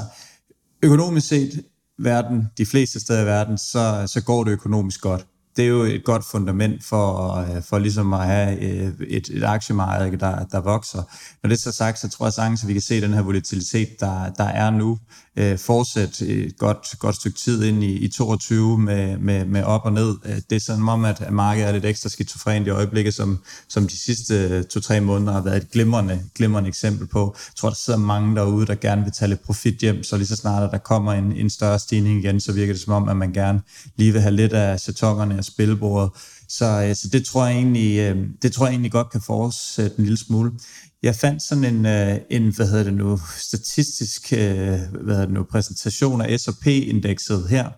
[0.83, 1.63] økonomisk set,
[1.99, 5.25] verden, de fleste steder i verden, så, så går det økonomisk godt
[5.57, 9.43] det er jo et godt fundament for, øh, for ligesom at have øh, et, et
[9.43, 11.03] aktiemarked, der, der vokser.
[11.43, 13.21] Når det er så sagt, så tror jeg sagtens, at vi kan se den her
[13.21, 14.99] volatilitet, der, der er nu,
[15.37, 19.81] øh, fortsætte et godt, godt stykke tid ind i, i 22 med, med, med op
[19.85, 20.15] og ned.
[20.25, 23.87] Øh, det er sådan om, at markedet er lidt ekstra skizofrent i øjeblikket, som, som
[23.87, 27.35] de sidste øh, to-tre måneder har været et glimrende, glimrende eksempel på.
[27.47, 30.27] Jeg tror, der sidder mange derude, der gerne vil tage lidt profit hjem, så lige
[30.27, 33.09] så snart at der kommer en, en større stigning igen, så virker det som om,
[33.09, 33.61] at man gerne
[33.95, 36.09] lige vil have lidt af chatongerne og spilbordet.
[36.49, 40.03] Så, øh, så det, tror jeg egentlig, det tror jeg egentlig godt kan fortsætte en
[40.03, 40.51] lille smule.
[41.03, 45.33] Jeg fandt sådan en, øh, en hvad hedder det nu, statistisk øh, hvad hedder det
[45.33, 47.69] nu, præsentation af S&P-indekset her,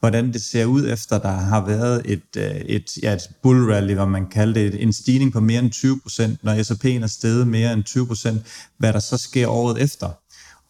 [0.00, 3.94] hvordan det ser ud efter, der har været et, øh, et, ja, et bull rally,
[3.94, 7.46] hvad man kalder det, en stigning på mere end 20 procent, når S&P'en er steget
[7.46, 8.42] mere end 20 procent,
[8.78, 10.10] hvad der så sker året efter.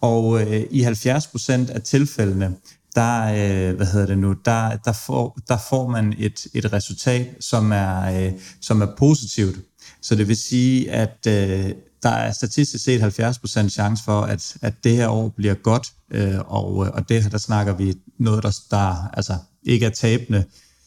[0.00, 2.54] Og øh, i 70 procent af tilfældene,
[2.94, 7.26] der, øh, hvad hedder det nu, der, der, får, der får man et, et resultat,
[7.40, 9.56] som er, øh, som er positivt.
[10.02, 11.70] Så det vil sige, at øh,
[12.02, 16.38] der er statistisk set 70% chance for, at, at det her år bliver godt, øh,
[16.38, 20.44] og, øh, og det her, der snakker vi noget, der, der altså, ikke er tabende.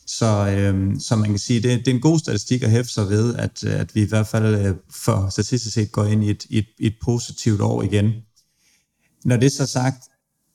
[0.08, 3.10] Så, øh, så man kan sige, det, det er en god statistik at hæfte sig
[3.10, 6.46] ved, at, at vi i hvert fald øh, for statistisk set går ind i et,
[6.50, 8.14] et, et positivt år igen.
[9.26, 10.04] Når det er så sagt,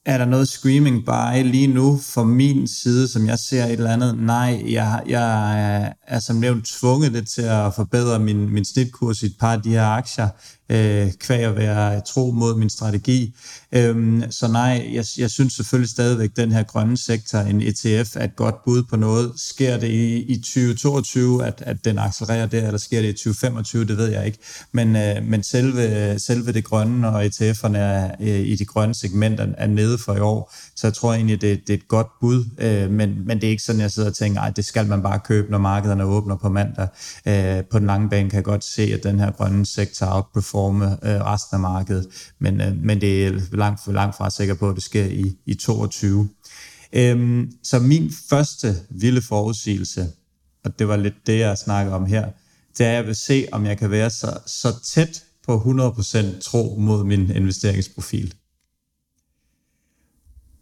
[0.07, 3.93] er der noget screaming by lige nu fra min side, som jeg ser et eller
[3.93, 4.19] andet?
[4.19, 9.27] Nej, jeg, jeg er som nævnt tvunget lidt til at forbedre min, min snitkurs i
[9.27, 10.29] et par af de her aktier
[10.69, 13.35] øh, kvæg at være tro mod min strategi.
[13.73, 18.17] Øhm, så nej, jeg, jeg synes selvfølgelig stadigvæk, at den her grønne sektor, en ETF,
[18.17, 19.33] er et godt bud på noget.
[19.37, 23.85] Sker det i, i 2022, at, at den accelererer der, eller sker det i 2025,
[23.85, 24.39] det ved jeg ikke.
[24.73, 29.47] Men, øh, men selve, selve det grønne og ETF'erne er, øh, i de grønne segmenter
[29.59, 32.45] er nede for i år, så jeg tror egentlig, det, det er et godt bud,
[32.59, 35.03] øh, men, men det er ikke sådan, jeg sidder og tænker, at det skal man
[35.03, 36.89] bare købe, når markederne åbner på mandag.
[37.27, 40.93] Øh, på den lange bane kan jeg godt se, at den her grønne sektor outperformer
[41.03, 42.07] øh, resten af markedet,
[42.39, 45.55] men, øh, men det er langt, langt fra sikker på, at det sker i, i
[45.55, 46.29] 22.
[46.93, 50.07] Øhm, så min første vilde forudsigelse,
[50.65, 52.29] og det var lidt det, jeg snakker om her,
[52.79, 56.41] det er, at jeg vil se, om jeg kan være så, så tæt på 100%
[56.41, 58.35] tro mod min investeringsprofil.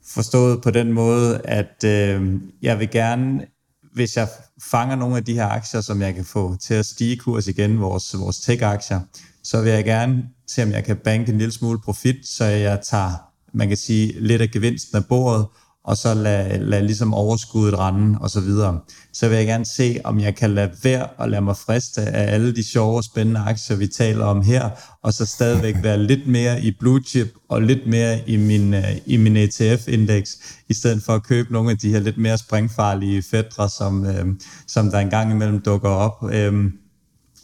[0.07, 3.47] Forstået på den måde, at øh, jeg vil gerne,
[3.95, 4.29] hvis jeg
[4.63, 7.81] fanger nogle af de her aktier, som jeg kan få til at stige kurs igen,
[7.81, 9.01] vores, vores tech-aktier,
[9.45, 12.81] så vil jeg gerne se, om jeg kan banke en lille smule profit, så jeg
[12.91, 13.13] tager,
[13.53, 15.47] man kan sige, lidt af gevinsten af bordet,
[15.85, 18.80] og så lade, lade ligesom overskuddet rende og så videre.
[19.12, 22.35] Så vil jeg gerne se, om jeg kan lade være og lade mig friste af
[22.35, 24.70] alle de sjove og spændende aktier, vi taler om her,
[25.03, 28.97] og så stadigvæk være lidt mere i blue chip og lidt mere i min, øh,
[29.07, 33.22] i min ETF-indeks, i stedet for at købe nogle af de her lidt mere springfarlige
[33.22, 34.26] fædre, som, øh,
[34.66, 36.30] som der engang imellem dukker op.
[36.32, 36.70] Øh,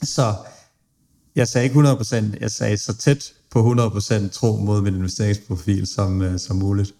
[0.02, 0.34] så
[1.36, 6.22] jeg sagde ikke 100%, jeg sagde så tæt på 100% tro mod min investeringsprofil som,
[6.22, 6.94] øh, som muligt.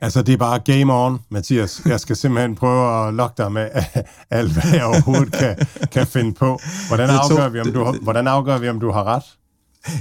[0.00, 1.82] Altså, det er bare game on, Mathias.
[1.86, 3.68] Jeg skal simpelthen prøve at lokke dig med
[4.30, 5.56] alt, hvad jeg overhovedet kan,
[5.92, 6.60] kan finde på.
[6.88, 9.24] Hvordan afgør, vi, om du, hvordan afgør vi, om du har ret?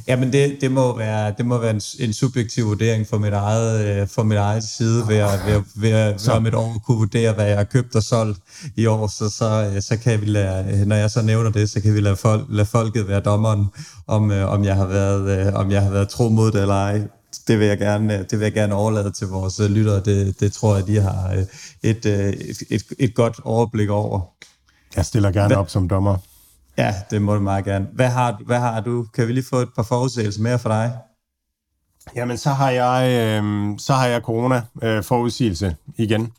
[0.07, 3.85] Jamen det, det må være, det må være en, en subjektiv vurdering for mit eget,
[3.85, 7.33] øh, for mit eget side, ved at, ved, ved, ved om et år kunne vurdere,
[7.33, 8.39] hvad jeg har købt og solgt
[8.75, 11.81] i år, så, så, øh, så kan vi lade, når jeg så nævner det, så
[11.81, 13.67] kan vi lade, folk, lade folket være dommeren,
[14.07, 17.01] om, øh, om, jeg har været, om jeg har været tro mod det eller ej.
[17.47, 19.99] Det vil jeg gerne, det vil jeg gerne overlade til vores lyttere.
[19.99, 21.47] Det, det tror jeg, de har et,
[21.83, 22.05] et,
[22.69, 24.21] et, et godt overblik over.
[24.95, 25.59] Jeg stiller gerne Hva?
[25.59, 26.17] op som dommer.
[26.77, 27.87] Ja, det må du meget gerne.
[27.93, 29.05] Hvad har, hvad har du?
[29.13, 30.97] Kan vi lige få et par forudsigelser mere for dig?
[32.15, 33.43] Jamen, så har jeg, øh,
[33.79, 36.31] så har jeg corona øh, forudsigelse igen.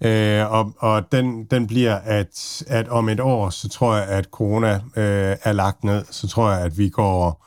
[0.00, 4.24] Øh, og og den, den bliver, at, at om et år, så tror jeg, at
[4.24, 6.04] corona øh, er lagt ned.
[6.10, 7.46] Så tror jeg, at vi går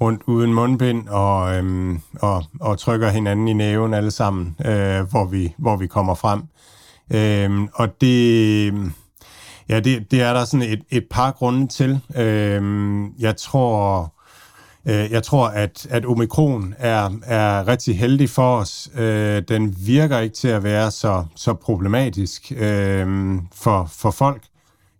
[0.00, 5.24] rundt uden mundbind og, øhm, og, og trykker hinanden i næven alle sammen, øh, hvor,
[5.24, 6.42] vi, hvor vi kommer frem.
[7.10, 8.92] Øhm, og det
[9.68, 12.00] Ja, det, det er der sådan et, et par grunde til.
[12.16, 14.12] Øhm, jeg tror,
[14.86, 18.90] øh, jeg tror at, at omikron er, er rigtig heldig for os.
[18.94, 24.42] Øh, den virker ikke til at være så, så problematisk øh, for, for folk.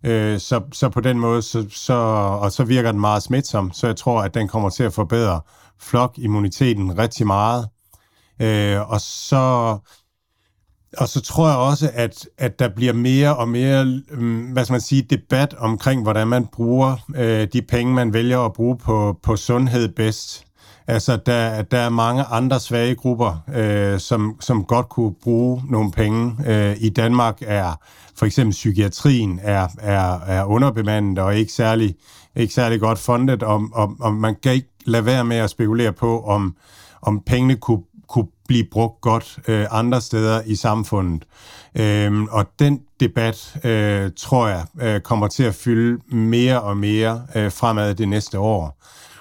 [0.03, 1.93] Øh, så, så på den måde, så, så,
[2.41, 5.41] og så virker den meget smitsom, så jeg tror, at den kommer til at forbedre
[5.79, 7.67] flokimmuniteten rigtig meget.
[8.41, 9.77] Øh, og så
[10.97, 14.73] og så tror jeg også, at, at der bliver mere og mere, mm, hvad skal
[14.73, 19.19] man sige, debat omkring, hvordan man bruger øh, de penge, man vælger at bruge på,
[19.23, 20.45] på sundhed bedst.
[20.89, 25.91] Altså, der, der er mange andre svage grupper, øh, som, som godt kunne bruge nogle
[25.91, 26.35] penge.
[26.47, 27.79] Øh, I Danmark er
[28.15, 31.95] for eksempel psykiatrien er, er, er underbemandet og ikke særlig,
[32.35, 35.93] ikke særlig godt fundet, og, og, og man kan ikke lade være med at spekulere
[35.93, 36.55] på, om,
[37.01, 41.23] om pengene kunne kunne blive brugt godt øh, andre steder i samfundet.
[41.75, 47.21] Øh, og den debat, øh, tror jeg, øh, kommer til at fylde mere og mere
[47.35, 48.79] øh, fremad det næste år.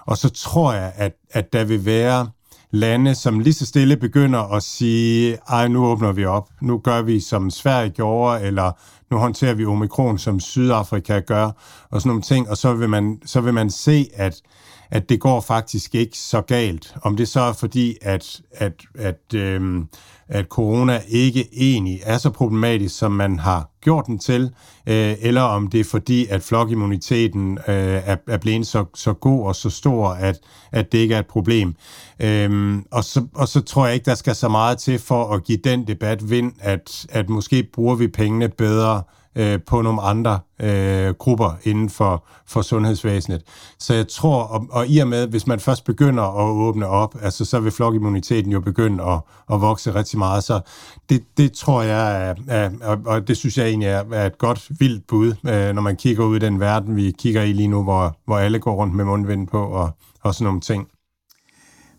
[0.08, 2.28] Og så tror jeg, at, at der vil være
[2.70, 7.02] lande, som lige så stille begynder at sige, ej, nu åbner vi op, nu gør
[7.02, 8.72] vi som Sverige gjorde, eller
[9.10, 11.50] nu håndterer vi omikron, som Sydafrika gør,
[11.90, 14.42] og sådan nogle ting, og så vil man, så vil man se, at
[14.90, 16.94] at det går faktisk ikke så galt.
[17.02, 19.84] Om det så er fordi, at, at, at, øh,
[20.28, 24.42] at corona ikke egentlig er så problematisk, som man har gjort den til,
[24.86, 29.46] øh, eller om det er fordi, at flokimmuniteten øh, er, er blevet så, så god
[29.46, 30.38] og så stor, at,
[30.72, 31.74] at det ikke er et problem.
[32.20, 35.44] Øh, og, så, og så tror jeg ikke, der skal så meget til for at
[35.44, 39.02] give den debat vind, at, at måske bruger vi pengene bedre
[39.36, 43.42] øh, på nogle andre øh, grupper inden for, for sundhedsvæsenet.
[43.78, 47.16] Så jeg tror, og, og i og med, hvis man først begynder at åbne op,
[47.22, 49.20] altså så vil flokimmuniteten jo begynde at,
[49.52, 50.44] at vokse rigtig meget.
[50.44, 50.60] Så
[51.08, 54.38] det, det tror jeg, er, er, og, og det synes jeg egentlig er, er et
[54.38, 57.68] godt, vildt bud, øh, når man kigger ud i den verden, vi kigger i lige
[57.68, 59.90] nu, hvor, hvor alle går rundt med mundvind på og,
[60.22, 60.88] og sådan nogle ting.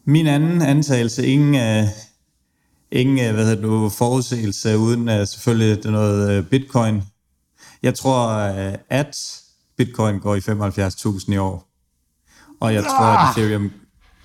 [0.05, 1.83] Min anden antagelse, ingen, øh,
[2.91, 7.01] ingen øh, hvad hedder det nu, forudsigelse, uden uh, selvfølgelig det noget uh, bitcoin
[7.83, 9.41] jeg tror, øh, at
[9.77, 11.65] bitcoin går i 75.000 i år.
[12.59, 13.71] Og jeg tror, at Ethereum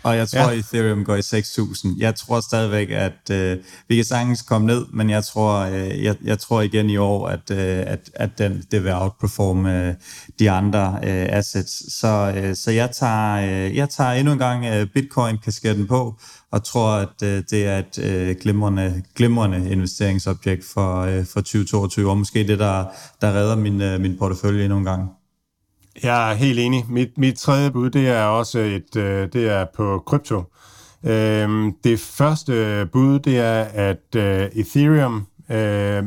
[0.04, 0.58] og jeg tror, ja.
[0.58, 1.88] Ethereum går i 6.000.
[1.98, 6.16] Jeg tror stadigvæk, at øh, vi kan sagtens komme ned, men jeg tror, øh, jeg,
[6.24, 9.94] jeg tror igen i år, at, øh, at, at den, det vil outperforme øh,
[10.38, 11.94] de andre øh, assets.
[12.00, 16.18] Så, øh, så jeg, tager, øh, jeg tager endnu en gang øh, Bitcoin-kasketten på,
[16.54, 22.10] og tror, at øh, det er et øh, glimrende, glimrende investeringsobjekt for, øh, for 2022,
[22.10, 22.84] og måske det, der,
[23.20, 25.10] der redder min, øh, min portefølje endnu en gang.
[26.02, 26.84] Jeg er helt enig.
[26.88, 30.42] Mit, mit tredje bud, det er også et, øh, det er på krypto.
[31.04, 36.02] Øh, det første bud, det er, at øh, Ethereum øh,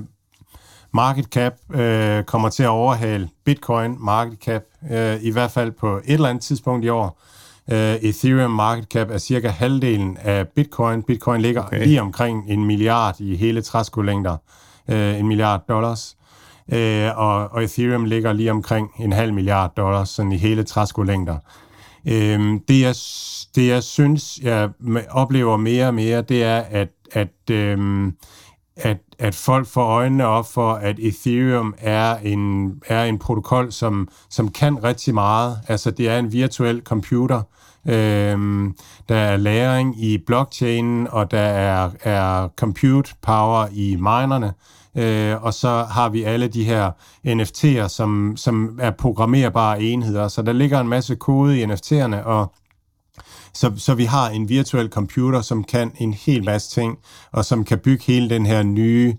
[0.93, 5.97] market cap øh, kommer til at overhale Bitcoin market cap, øh, i hvert fald på
[5.97, 7.21] et eller andet tidspunkt i år.
[7.71, 11.03] Øh, Ethereum market cap er cirka halvdelen af Bitcoin.
[11.03, 11.83] Bitcoin ligger okay.
[11.83, 14.37] lige omkring en milliard i hele træskolængder.
[14.89, 16.17] Øh, en milliard dollars
[16.71, 21.37] øh, og, og Ethereum ligger lige omkring en halv milliard dollars sådan i hele træskolængder.
[22.07, 22.95] Øh, det, jeg,
[23.55, 24.69] det, jeg synes, jeg
[25.09, 28.11] oplever mere og mere, det er, at, at, øh,
[28.75, 34.07] at, at folk får øjnene op for, at Ethereum er en, er en protokol, som,
[34.29, 35.59] som kan rigtig meget.
[35.67, 37.41] Altså, det er en virtuel computer.
[37.87, 38.75] Øhm,
[39.09, 44.53] der er læring i blockchainen, og der er, er compute power i minerne
[44.97, 46.91] øh, og så har vi alle de her
[47.27, 50.27] NFT'er, som, som er programmerbare enheder.
[50.27, 52.53] Så der ligger en masse kode i NFT'erne, og
[53.53, 56.97] så, så vi har en virtuel computer, som kan en hel masse ting,
[57.31, 59.15] og som kan bygge hele den her nye øh,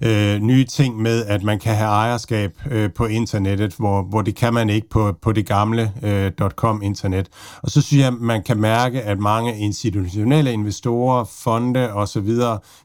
[0.00, 4.36] øh, nye ting med, at man kan have ejerskab øh, på internettet, hvor, hvor det
[4.36, 7.28] kan man ikke på, på det gamle øh, .com-internet.
[7.62, 12.30] Og så synes jeg, man kan mærke, at mange institutionelle investorer, fonde osv.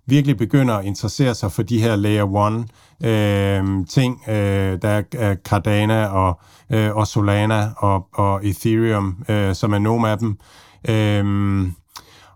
[0.05, 2.65] virkelig begynder at interessere sig for de her layer one
[3.03, 4.21] øh, ting.
[4.29, 6.39] Øh, der er Cardano og,
[6.71, 10.37] øh, og Solana og, og Ethereum, øh, som er nogle af dem.
[10.89, 11.67] Øh,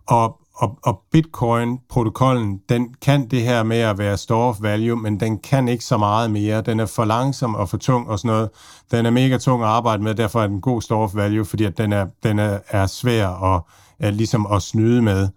[0.08, 5.20] og, og, og Bitcoin-protokollen, den kan det her med at være store of value, men
[5.20, 6.62] den kan ikke så meget mere.
[6.62, 8.50] Den er for langsom og for tung og sådan noget.
[8.92, 11.64] Den er mega tung at arbejde med, derfor er den god store of value, fordi
[11.64, 13.62] at den er, den er, er svær at,
[14.00, 15.30] er ligesom at snyde med.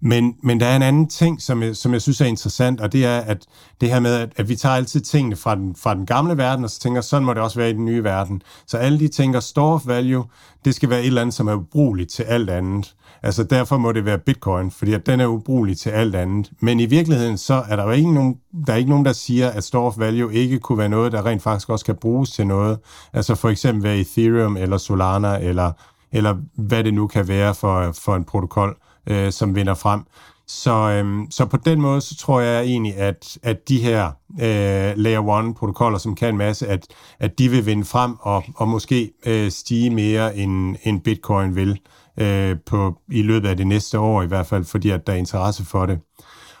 [0.00, 2.92] Men, men der er en anden ting, som jeg, som jeg synes er interessant, og
[2.92, 3.46] det er, at
[3.80, 6.64] det her med, at, at vi tager altid tingene fra den, fra den gamle verden,
[6.64, 8.42] og så tænker, sådan må det også være i den nye verden.
[8.66, 10.24] Så alle de tænker, store of value,
[10.64, 12.94] det skal være et eller andet, som er ubrugeligt til alt andet.
[13.22, 16.50] Altså derfor må det være bitcoin, fordi at den er ubrugelig til alt andet.
[16.60, 19.50] Men i virkeligheden så er der jo ikke nogen, der er ikke nogen, der siger,
[19.50, 22.46] at store of value ikke kunne være noget, der rent faktisk også kan bruges til
[22.46, 22.78] noget.
[23.12, 25.72] Altså for eksempel være Ethereum eller Solana eller,
[26.12, 30.00] eller hvad det nu kan være for, for en protokol, øh, som vinder frem.
[30.46, 34.92] Så, øhm, så på den måde, så tror jeg egentlig, at, at de her øh,
[34.96, 36.86] Layer 1-protokoller, som kan en masse, at,
[37.18, 41.78] at de vil vinde frem og, og måske øh, stige mere, end, end Bitcoin vil
[42.20, 45.16] øh, på, i løbet af det næste år i hvert fald, fordi at der er
[45.16, 45.98] interesse for det.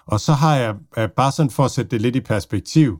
[0.06, 2.98] Og så har jeg, øh, bare sådan for at sætte det lidt i perspektiv,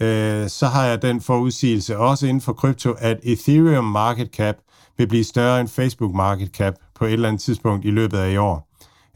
[0.00, 4.56] øh, så har jeg den forudsigelse også inden for krypto, at Ethereum market cap
[4.98, 8.30] vil blive større end Facebook market cap på et eller andet tidspunkt i løbet af
[8.32, 8.68] i år.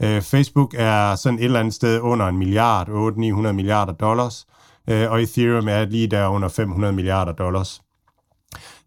[0.02, 4.46] Øh, Facebook er sådan et eller andet sted under en milliard, 800-900 milliarder dollars,
[4.90, 7.82] øh, og Ethereum er lige der under 500 milliarder dollars.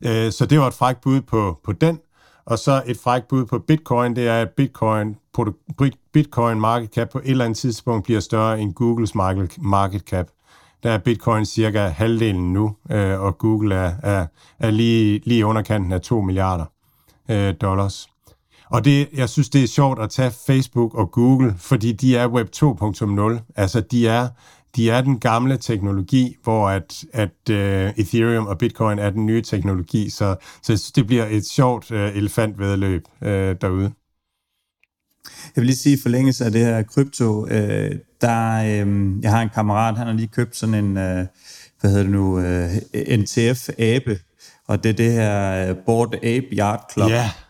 [0.05, 1.99] Øh, så det var et frækt bud på, på den.
[2.45, 5.17] Og så et frækt bud på Bitcoin, det er, at Bitcoin,
[6.13, 9.15] Bitcoin market cap på et eller andet tidspunkt bliver større end Googles
[9.57, 10.27] market cap.
[10.83, 14.25] Der er Bitcoin cirka halvdelen nu, øh, og Google er, er,
[14.59, 16.65] er lige, lige underkanten af 2 milliarder
[17.29, 18.09] øh, dollars.
[18.69, 22.27] Og det, jeg synes, det er sjovt at tage Facebook og Google, fordi de er
[22.27, 23.53] Web 2.0.
[23.55, 24.27] Altså, de er
[24.75, 29.41] de er den gamle teknologi, hvor at, at uh, Ethereum og Bitcoin er den nye
[29.41, 33.91] teknologi, så, så det bliver et sjovt uh, elefantvedløb uh, derude.
[35.25, 39.41] Jeg vil lige sige, for forlængelse af det her krypto, øh, der, øh, jeg har
[39.41, 41.25] en kammerat, han har lige købt sådan en, øh,
[41.81, 44.19] hvad hedder det nu, øh, NTF-abe,
[44.67, 47.09] og det er det her Board Ape Yard Club.
[47.09, 47.42] Yeah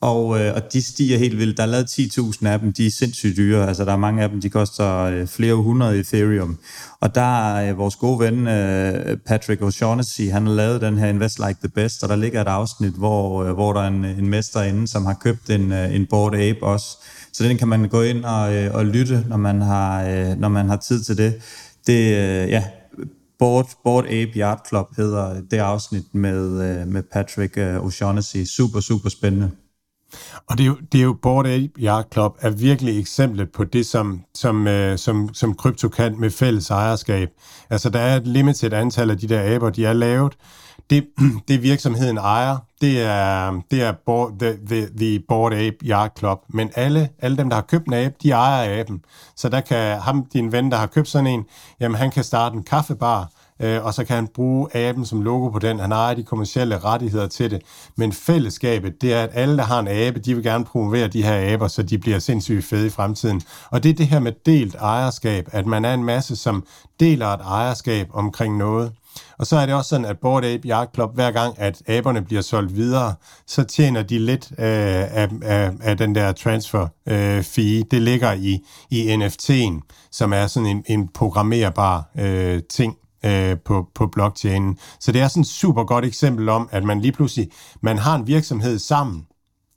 [0.00, 1.56] og, øh, og de stiger helt vildt.
[1.56, 3.68] Der er lavet 10.000 af dem, de er sindssygt dyre.
[3.68, 6.58] Altså, der er mange af dem, de koster øh, flere hundrede Ethereum.
[7.00, 11.06] Og der er øh, vores gode ven, øh, Patrick O'Shaughnessy, han har lavet den her
[11.06, 14.04] Invest Like the Best, og der ligger et afsnit, hvor, øh, hvor der er en,
[14.04, 16.86] en mester inde, som har købt en, øh, en Bored Ape også.
[17.32, 20.48] Så den kan man gå ind og, øh, og lytte, når man, har, øh, når
[20.48, 21.34] man har tid til det.
[21.86, 22.64] Det, øh, ja,
[23.38, 28.44] Board, Board Ape Yard Club hedder det afsnit med, øh, med Patrick øh, O'Shaughnessy.
[28.44, 29.50] Super, super spændende.
[30.46, 33.64] Og det er jo, det er jo Board Ape Yacht Club er virkelig eksemplet på
[33.64, 37.28] det, som, som, øh, som, som krypto kan med fælles ejerskab.
[37.70, 40.36] Altså, der er et limited antal af de der aber, de er lavet.
[40.90, 41.06] Det,
[41.48, 46.38] det virksomheden ejer, det er, det er board, the, the, the Board Ape Yacht Club.
[46.48, 49.00] Men alle, alle dem, der har købt en abe, de ejer aben.
[49.36, 51.44] Så der kan ham, din ven, der har købt sådan en,
[51.80, 53.30] jamen han kan starte en kaffebar,
[53.64, 55.78] øh, og så kan han bruge aben som logo på den.
[55.78, 57.62] Han ejer de kommercielle rettigheder til det.
[57.96, 61.22] Men fællesskabet, det er, at alle, der har en abe, de vil gerne promovere de
[61.22, 63.42] her aber, så de bliver sindssygt fede i fremtiden.
[63.70, 66.64] Og det er det her med delt ejerskab, at man er en masse, som
[67.00, 68.92] deler et ejerskab omkring noget.
[69.38, 72.22] Og så er det også sådan, at Board Ape Yacht Club, hver gang at aberne
[72.22, 73.14] bliver solgt videre,
[73.46, 74.66] så tjener de lidt øh,
[75.16, 77.82] af, af, af den der transfer øh, fee.
[77.82, 78.60] Det ligger i,
[78.90, 84.78] i NFT'en, som er sådan en, en programmerbar øh, ting øh, på, på blockchainen.
[85.00, 87.50] Så det er sådan et super godt eksempel om, at man lige pludselig,
[87.80, 89.26] man har en virksomhed sammen,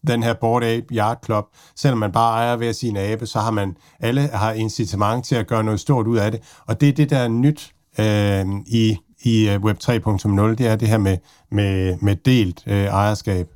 [0.07, 1.45] den her Board Ape Yard Club,
[1.75, 5.47] selvom man bare ejer hver sin abe, så har man, alle har incitament til at
[5.47, 8.97] gøre noget stort ud af det, og det er det, der er nyt øh, i,
[9.21, 9.91] i øh, Web 3.0,
[10.55, 11.17] det er det her med,
[11.51, 13.47] med, med delt øh, ejerskab.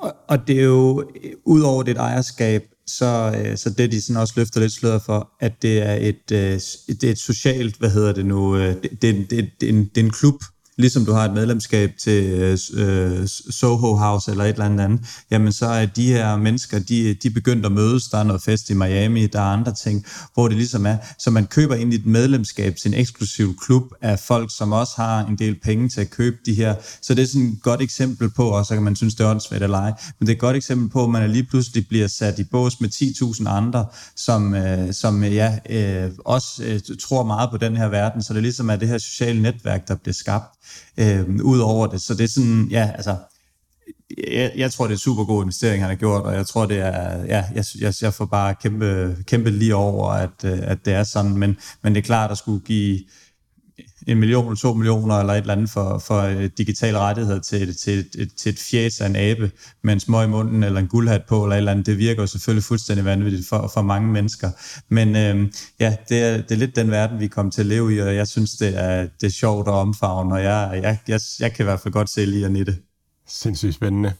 [0.00, 4.02] Og, og det er jo, øh, ud over det ejerskab, så, øh, så det de
[4.02, 6.60] sådan også løfter lidt sløret for, at det er et, øh,
[7.00, 9.84] det er et socialt, hvad hedder det nu, øh, det, det, det, det, er en,
[9.84, 10.42] det er en klub,
[10.78, 15.00] ligesom du har et medlemskab til øh, øh Soho House eller et eller andet,
[15.30, 18.70] jamen så er de her mennesker, de, de begyndt at mødes, der er noget fest
[18.70, 20.04] i Miami, der er andre ting,
[20.34, 23.82] hvor det ligesom er, så man køber ind i et medlemskab til en eksklusiv klub
[24.02, 27.22] af folk, som også har en del penge til at købe de her, så det
[27.22, 29.70] er sådan et godt eksempel på, og så kan man synes, det er åndssvagt at
[29.70, 32.44] lege, men det er et godt eksempel på, at man lige pludselig bliver sat i
[32.44, 37.76] bås med 10.000 andre, som, øh, som ja, øh, også øh, tror meget på den
[37.76, 40.58] her verden, så det ligesom er det her sociale netværk, der bliver skabt
[40.96, 42.00] øh, ud over det.
[42.02, 43.16] Så det er sådan, ja, altså,
[44.30, 46.78] jeg, jeg tror, det er super god investering, han har gjort, og jeg tror, det
[46.78, 50.92] er, ja, jeg, jeg, jeg får bare kæmpe, kæmpe lige over, at, øh, at det
[50.92, 52.98] er sådan, men, men det er klart, at skulle give
[54.08, 57.76] en million eller to millioner eller et eller andet for, for øh, digital rettighed til,
[57.76, 59.50] til, til, til et fjæs af en abe
[59.82, 62.22] med en smøg i munden eller en guldhat på eller et eller andet, det virker
[62.22, 64.50] jo selvfølgelig fuldstændig vanvittigt for, for mange mennesker.
[64.88, 67.94] Men øh, ja, det er, det er lidt den verden, vi kommer til at leve
[67.94, 71.20] i, og jeg synes, det er, det er sjovt at omfavne, og jeg, jeg, jeg,
[71.40, 72.78] jeg kan i hvert fald godt se lige i det.
[73.28, 74.12] Sindssygt spændende.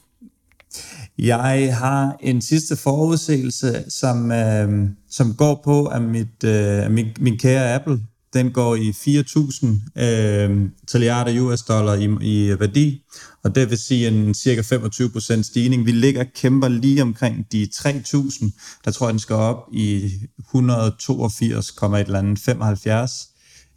[1.19, 7.37] Jeg har en sidste forudsigelse, som, øh, som går på, at mit, øh, min, min
[7.37, 7.99] kære Apple
[8.33, 13.01] den går i 4.000 øh, trilliarder US dollar i, i værdi,
[13.43, 15.85] og det vil sige en cirka 25% stigning.
[15.85, 21.69] Vi ligger kæmper lige omkring de 3.000, der tror jeg, den skal op i 182,
[21.69, 23.28] et eller andet 75.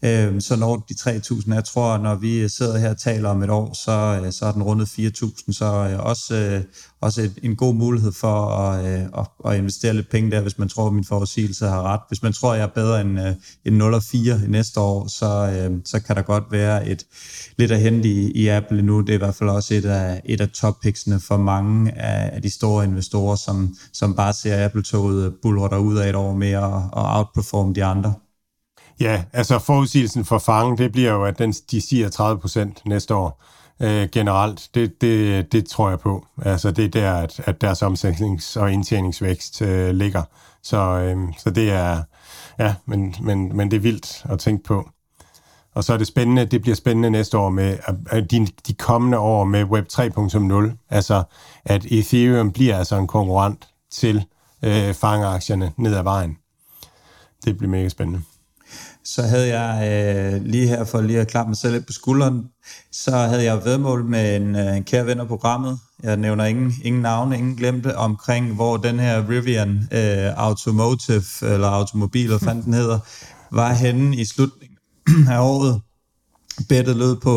[0.05, 1.55] Øh, så når de 3.000.
[1.55, 4.53] Jeg tror, når vi sidder her og taler om et år, så, øh, så er
[4.53, 5.53] den rundet 4.000.
[5.53, 6.63] Så øh, også, øh,
[7.01, 8.85] også et, en god mulighed for at,
[9.19, 12.01] at, at investere lidt penge der, hvis man tror, at min forudsigelse har ret.
[12.09, 13.19] Hvis man tror, at jeg er bedre end,
[13.65, 15.51] end 0 og 4 i næste år, så,
[15.85, 17.07] så kan der godt være et
[17.59, 19.01] lidt at hente i, i Apple nu.
[19.01, 22.43] Det er i hvert fald også et af, et af toppicksene for mange af, af
[22.43, 26.89] de store investorer, som, som bare ser Apple-toget bulre ud af et år mere og,
[26.93, 28.15] og outperforme de andre.
[29.03, 33.15] Ja, altså forudsigelsen for fangen, det bliver jo, at den, de siger 30 procent næste
[33.15, 33.43] år
[33.81, 34.69] øh, generelt.
[34.75, 36.27] Det, det, det tror jeg på.
[36.43, 40.23] Altså det er der, at, at deres omsætnings- og indtjeningsvækst øh, ligger.
[40.63, 42.03] Så, øh, så det er,
[42.59, 44.91] ja, men, men, men det er vildt at tænke på.
[45.75, 47.79] Og så er det spændende, det bliver spændende næste år med
[48.11, 50.87] at de, de kommende år med Web 3.0.
[50.91, 51.23] Altså,
[51.65, 54.25] at Ethereum bliver altså en konkurrent til
[54.63, 56.39] øh, fangeaktierne ned ad vejen.
[57.45, 58.23] Det bliver mega spændende
[59.05, 59.89] så havde jeg
[60.35, 62.45] øh, lige her for lige at klappe mig selv lidt på skulderen,
[62.93, 66.73] så havde jeg vedmål med en, øh, en kære ven af programmet, jeg nævner ingen,
[66.83, 72.65] ingen navne, ingen glemte, omkring hvor den her Rivian øh, Automotive, eller Automobil, hvad fanden
[72.65, 72.99] den hedder,
[73.51, 74.79] var henne i slutningen
[75.29, 75.81] af året.
[76.69, 77.31] Bettet lød på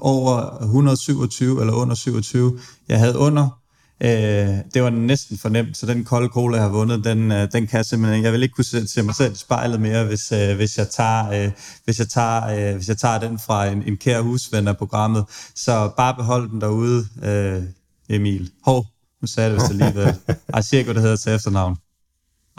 [0.00, 2.58] over 127 eller under 27.
[2.88, 3.61] Jeg havde under
[4.04, 7.66] Øh, det var næsten fornemt, så den kolde cola, jeg har vundet, den, øh, den
[7.66, 10.32] kan jeg simpelthen, jeg vil ikke kunne se, se mig selv i spejlet mere, hvis,
[10.32, 11.50] øh, hvis, jeg tager, øh,
[11.84, 15.24] hvis, jeg tager, øh, hvis jeg tager den fra en, en kære husven af programmet.
[15.54, 17.62] Så bare behold den derude, øh,
[18.08, 18.50] Emil.
[18.64, 18.86] Hov,
[19.20, 20.14] nu sagde jeg det vist alligevel.
[20.54, 21.76] Ej, siger ikke, hvad det hedder til efternavn.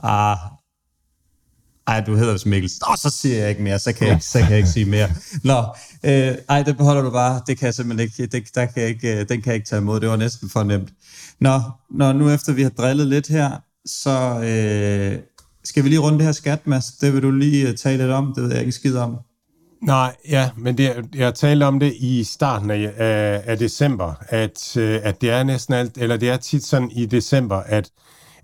[0.04, 0.38] Ah,
[1.88, 2.72] ej, du hedder vist Mikkel.
[2.90, 5.10] Nå, så siger jeg ikke mere, så kan jeg, så kan jeg ikke sige mere.
[5.44, 5.64] Nå,
[6.04, 7.42] øh, ej, det beholder du bare.
[7.48, 9.68] Det kan jeg simpelthen ikke, det, der kan jeg ikke, øh, den kan jeg ikke
[9.68, 10.00] tage imod.
[10.00, 10.90] Det var næsten for nemt.
[11.40, 13.52] Nå, når nu efter vi har drillet lidt her,
[13.86, 15.20] så øh,
[15.64, 16.86] skal vi lige runde det her skat, Mads.
[16.86, 18.34] Det vil du lige øh, tale lidt om.
[18.36, 19.18] Det ved jeg ikke skid om.
[19.82, 24.78] Nej, ja, men det, jeg talte om det i starten af, af, af december, at,
[24.78, 27.90] øh, at det er næsten alt, eller det er tit sådan i december, at,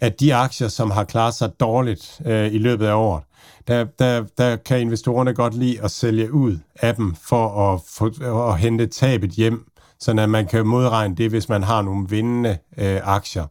[0.02, 3.24] at de aktier, som har klaret sig dårligt øh, i løbet af året,
[3.70, 8.52] der, der, der kan investorerne godt lide at sælge ud af dem for at, for,
[8.52, 9.66] at hente tabet hjem
[10.00, 13.46] så at man kan modregne det, hvis man har nogle vindende øh, aktier.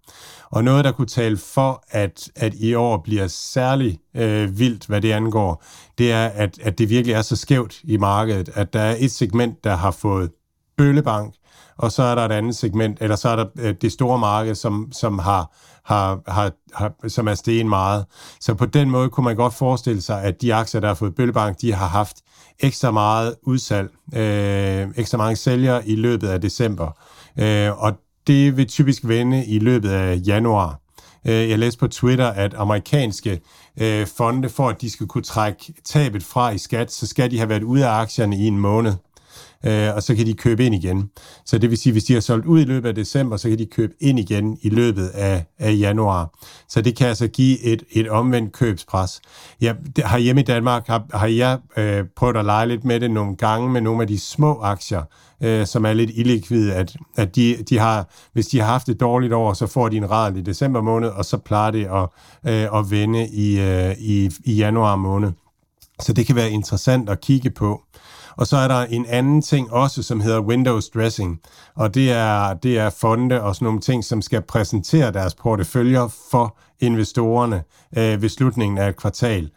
[0.51, 5.01] Og noget, der kunne tale for, at, at i år bliver særlig øh, vildt, hvad
[5.01, 5.65] det angår,
[5.99, 9.11] det er, at, at det virkelig er så skævt i markedet, at der er et
[9.11, 10.31] segment, der har fået
[10.77, 11.35] bøllebank,
[11.77, 14.55] og så er der et andet segment, eller så er der øh, det store marked,
[14.55, 15.53] som, som har,
[15.89, 18.05] har, har, har som er stegen meget.
[18.41, 21.15] Så på den måde kunne man godt forestille sig, at de aktier, der har fået
[21.15, 22.17] bøllebank, de har haft
[22.61, 26.91] ekstra meget udsalg, øh, ekstra mange sælgere i løbet af december.
[27.39, 27.93] Øh, og
[28.27, 30.81] det vil typisk vende i løbet af januar.
[31.27, 33.41] Øh, jeg læste på Twitter, at amerikanske
[33.81, 37.39] øh, fonde, for at de skal kunne trække tabet fra i skat, så skal de
[37.39, 38.93] have været ude af aktierne i en måned
[39.67, 41.11] øh, og så kan de købe ind igen.
[41.47, 43.59] Så det vil sige, hvis de har solgt ud i løbet af december, så kan
[43.59, 46.31] de købe ind igen i løbet af, af januar.
[46.69, 49.21] Så det kan altså give et, et omvendt købspres.
[49.61, 53.11] Ja, har hjemme i Danmark, har, har jeg øh, prøvet at lege lidt med det
[53.11, 55.03] nogle gange med nogle af de små aktier,
[55.43, 59.01] øh, som er lidt illikvide, at, at de, de har, hvis de har haft et
[59.01, 62.09] dårligt år, så får de en rad i december måned, og så plejer det at,
[62.53, 65.33] øh, at vende i, øh, i, i januar måned.
[66.03, 67.83] Så det kan være interessant at kigge på.
[68.39, 71.41] Og så er der en anden ting også, som hedder Windows Dressing,
[71.75, 76.09] og det er, det er fonde og sådan nogle ting, som skal præsentere deres porteføljer
[76.31, 77.63] for investorerne
[77.97, 79.51] øh, ved slutningen af et kvartal.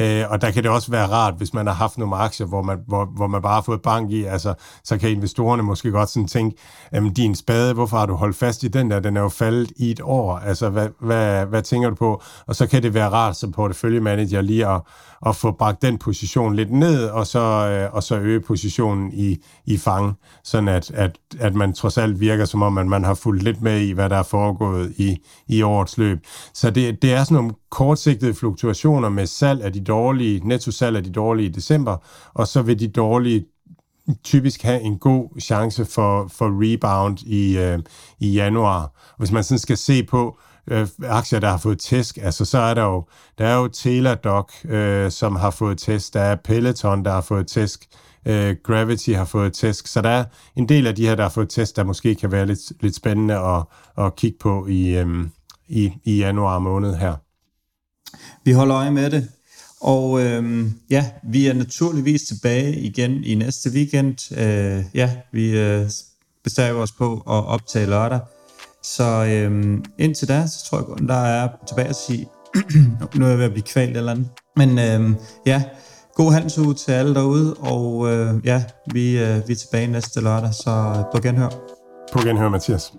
[0.00, 2.62] Øh, og der kan det også være rart, hvis man har haft nogle aktier, hvor
[2.62, 6.08] man, hvor, hvor man bare har fået bank i, altså, så kan investorerne måske godt
[6.08, 6.56] sådan tænke,
[6.92, 9.00] jamen din spade, hvorfor har du holdt fast i den der?
[9.00, 10.36] Den er jo faldet i et år.
[10.36, 12.22] Altså, hvad, hvad, hvad tænker du på?
[12.46, 14.80] Og så kan det være rart som porteføljemanager lige at,
[15.26, 19.36] at få bragt den position lidt ned, og så, øh, og så øge positionen i,
[19.66, 23.14] i fang, sådan at, at, at man trods alt virker som om, at man har
[23.14, 25.16] fulgt lidt med i, hvad der er foregået i,
[25.48, 26.18] i årets løb.
[26.54, 31.04] Så det, det er sådan nogle kortsigtede fluktuationer med salg af de dårlige, nettosalg af
[31.04, 31.96] de dårlige i december,
[32.34, 33.44] og så vil de dårlige
[34.24, 37.78] typisk have en god chance for, for rebound i, øh,
[38.18, 38.92] i januar.
[39.18, 40.38] Hvis man sådan skal se på,
[40.70, 43.04] øh, aktier, der har fået tæsk, altså så er der jo,
[43.38, 47.46] der er jo Teladoc, øh, som har fået tæsk, der er Peloton, der har fået
[47.46, 47.86] tæsk,
[48.26, 50.24] øh, Gravity har fået tæsk, så der er
[50.56, 52.94] en del af de her, der har fået tæsk, der måske kan være lidt, lidt
[52.94, 53.62] spændende at,
[54.04, 55.26] at kigge på i, øh,
[55.68, 57.14] i, i januar måned her.
[58.44, 59.28] Vi holder øje med det,
[59.80, 64.38] og øhm, ja, vi er naturligvis tilbage igen i næste weekend.
[64.38, 65.90] Øh, ja, vi øh,
[66.44, 68.20] bestræber os på at optage lørdag.
[68.82, 72.28] Så øhm, indtil da, så tror jeg, der er tilbage at sige,
[73.14, 74.28] nu er jeg ved at blive kvalt eller andet.
[74.56, 75.16] Men øhm,
[75.46, 75.62] ja,
[76.14, 80.54] god handelsuge til alle derude, og øh, ja, vi, øh, vi er tilbage næste lørdag,
[80.54, 81.48] så på genhør.
[82.12, 82.92] På genhør, Mathias.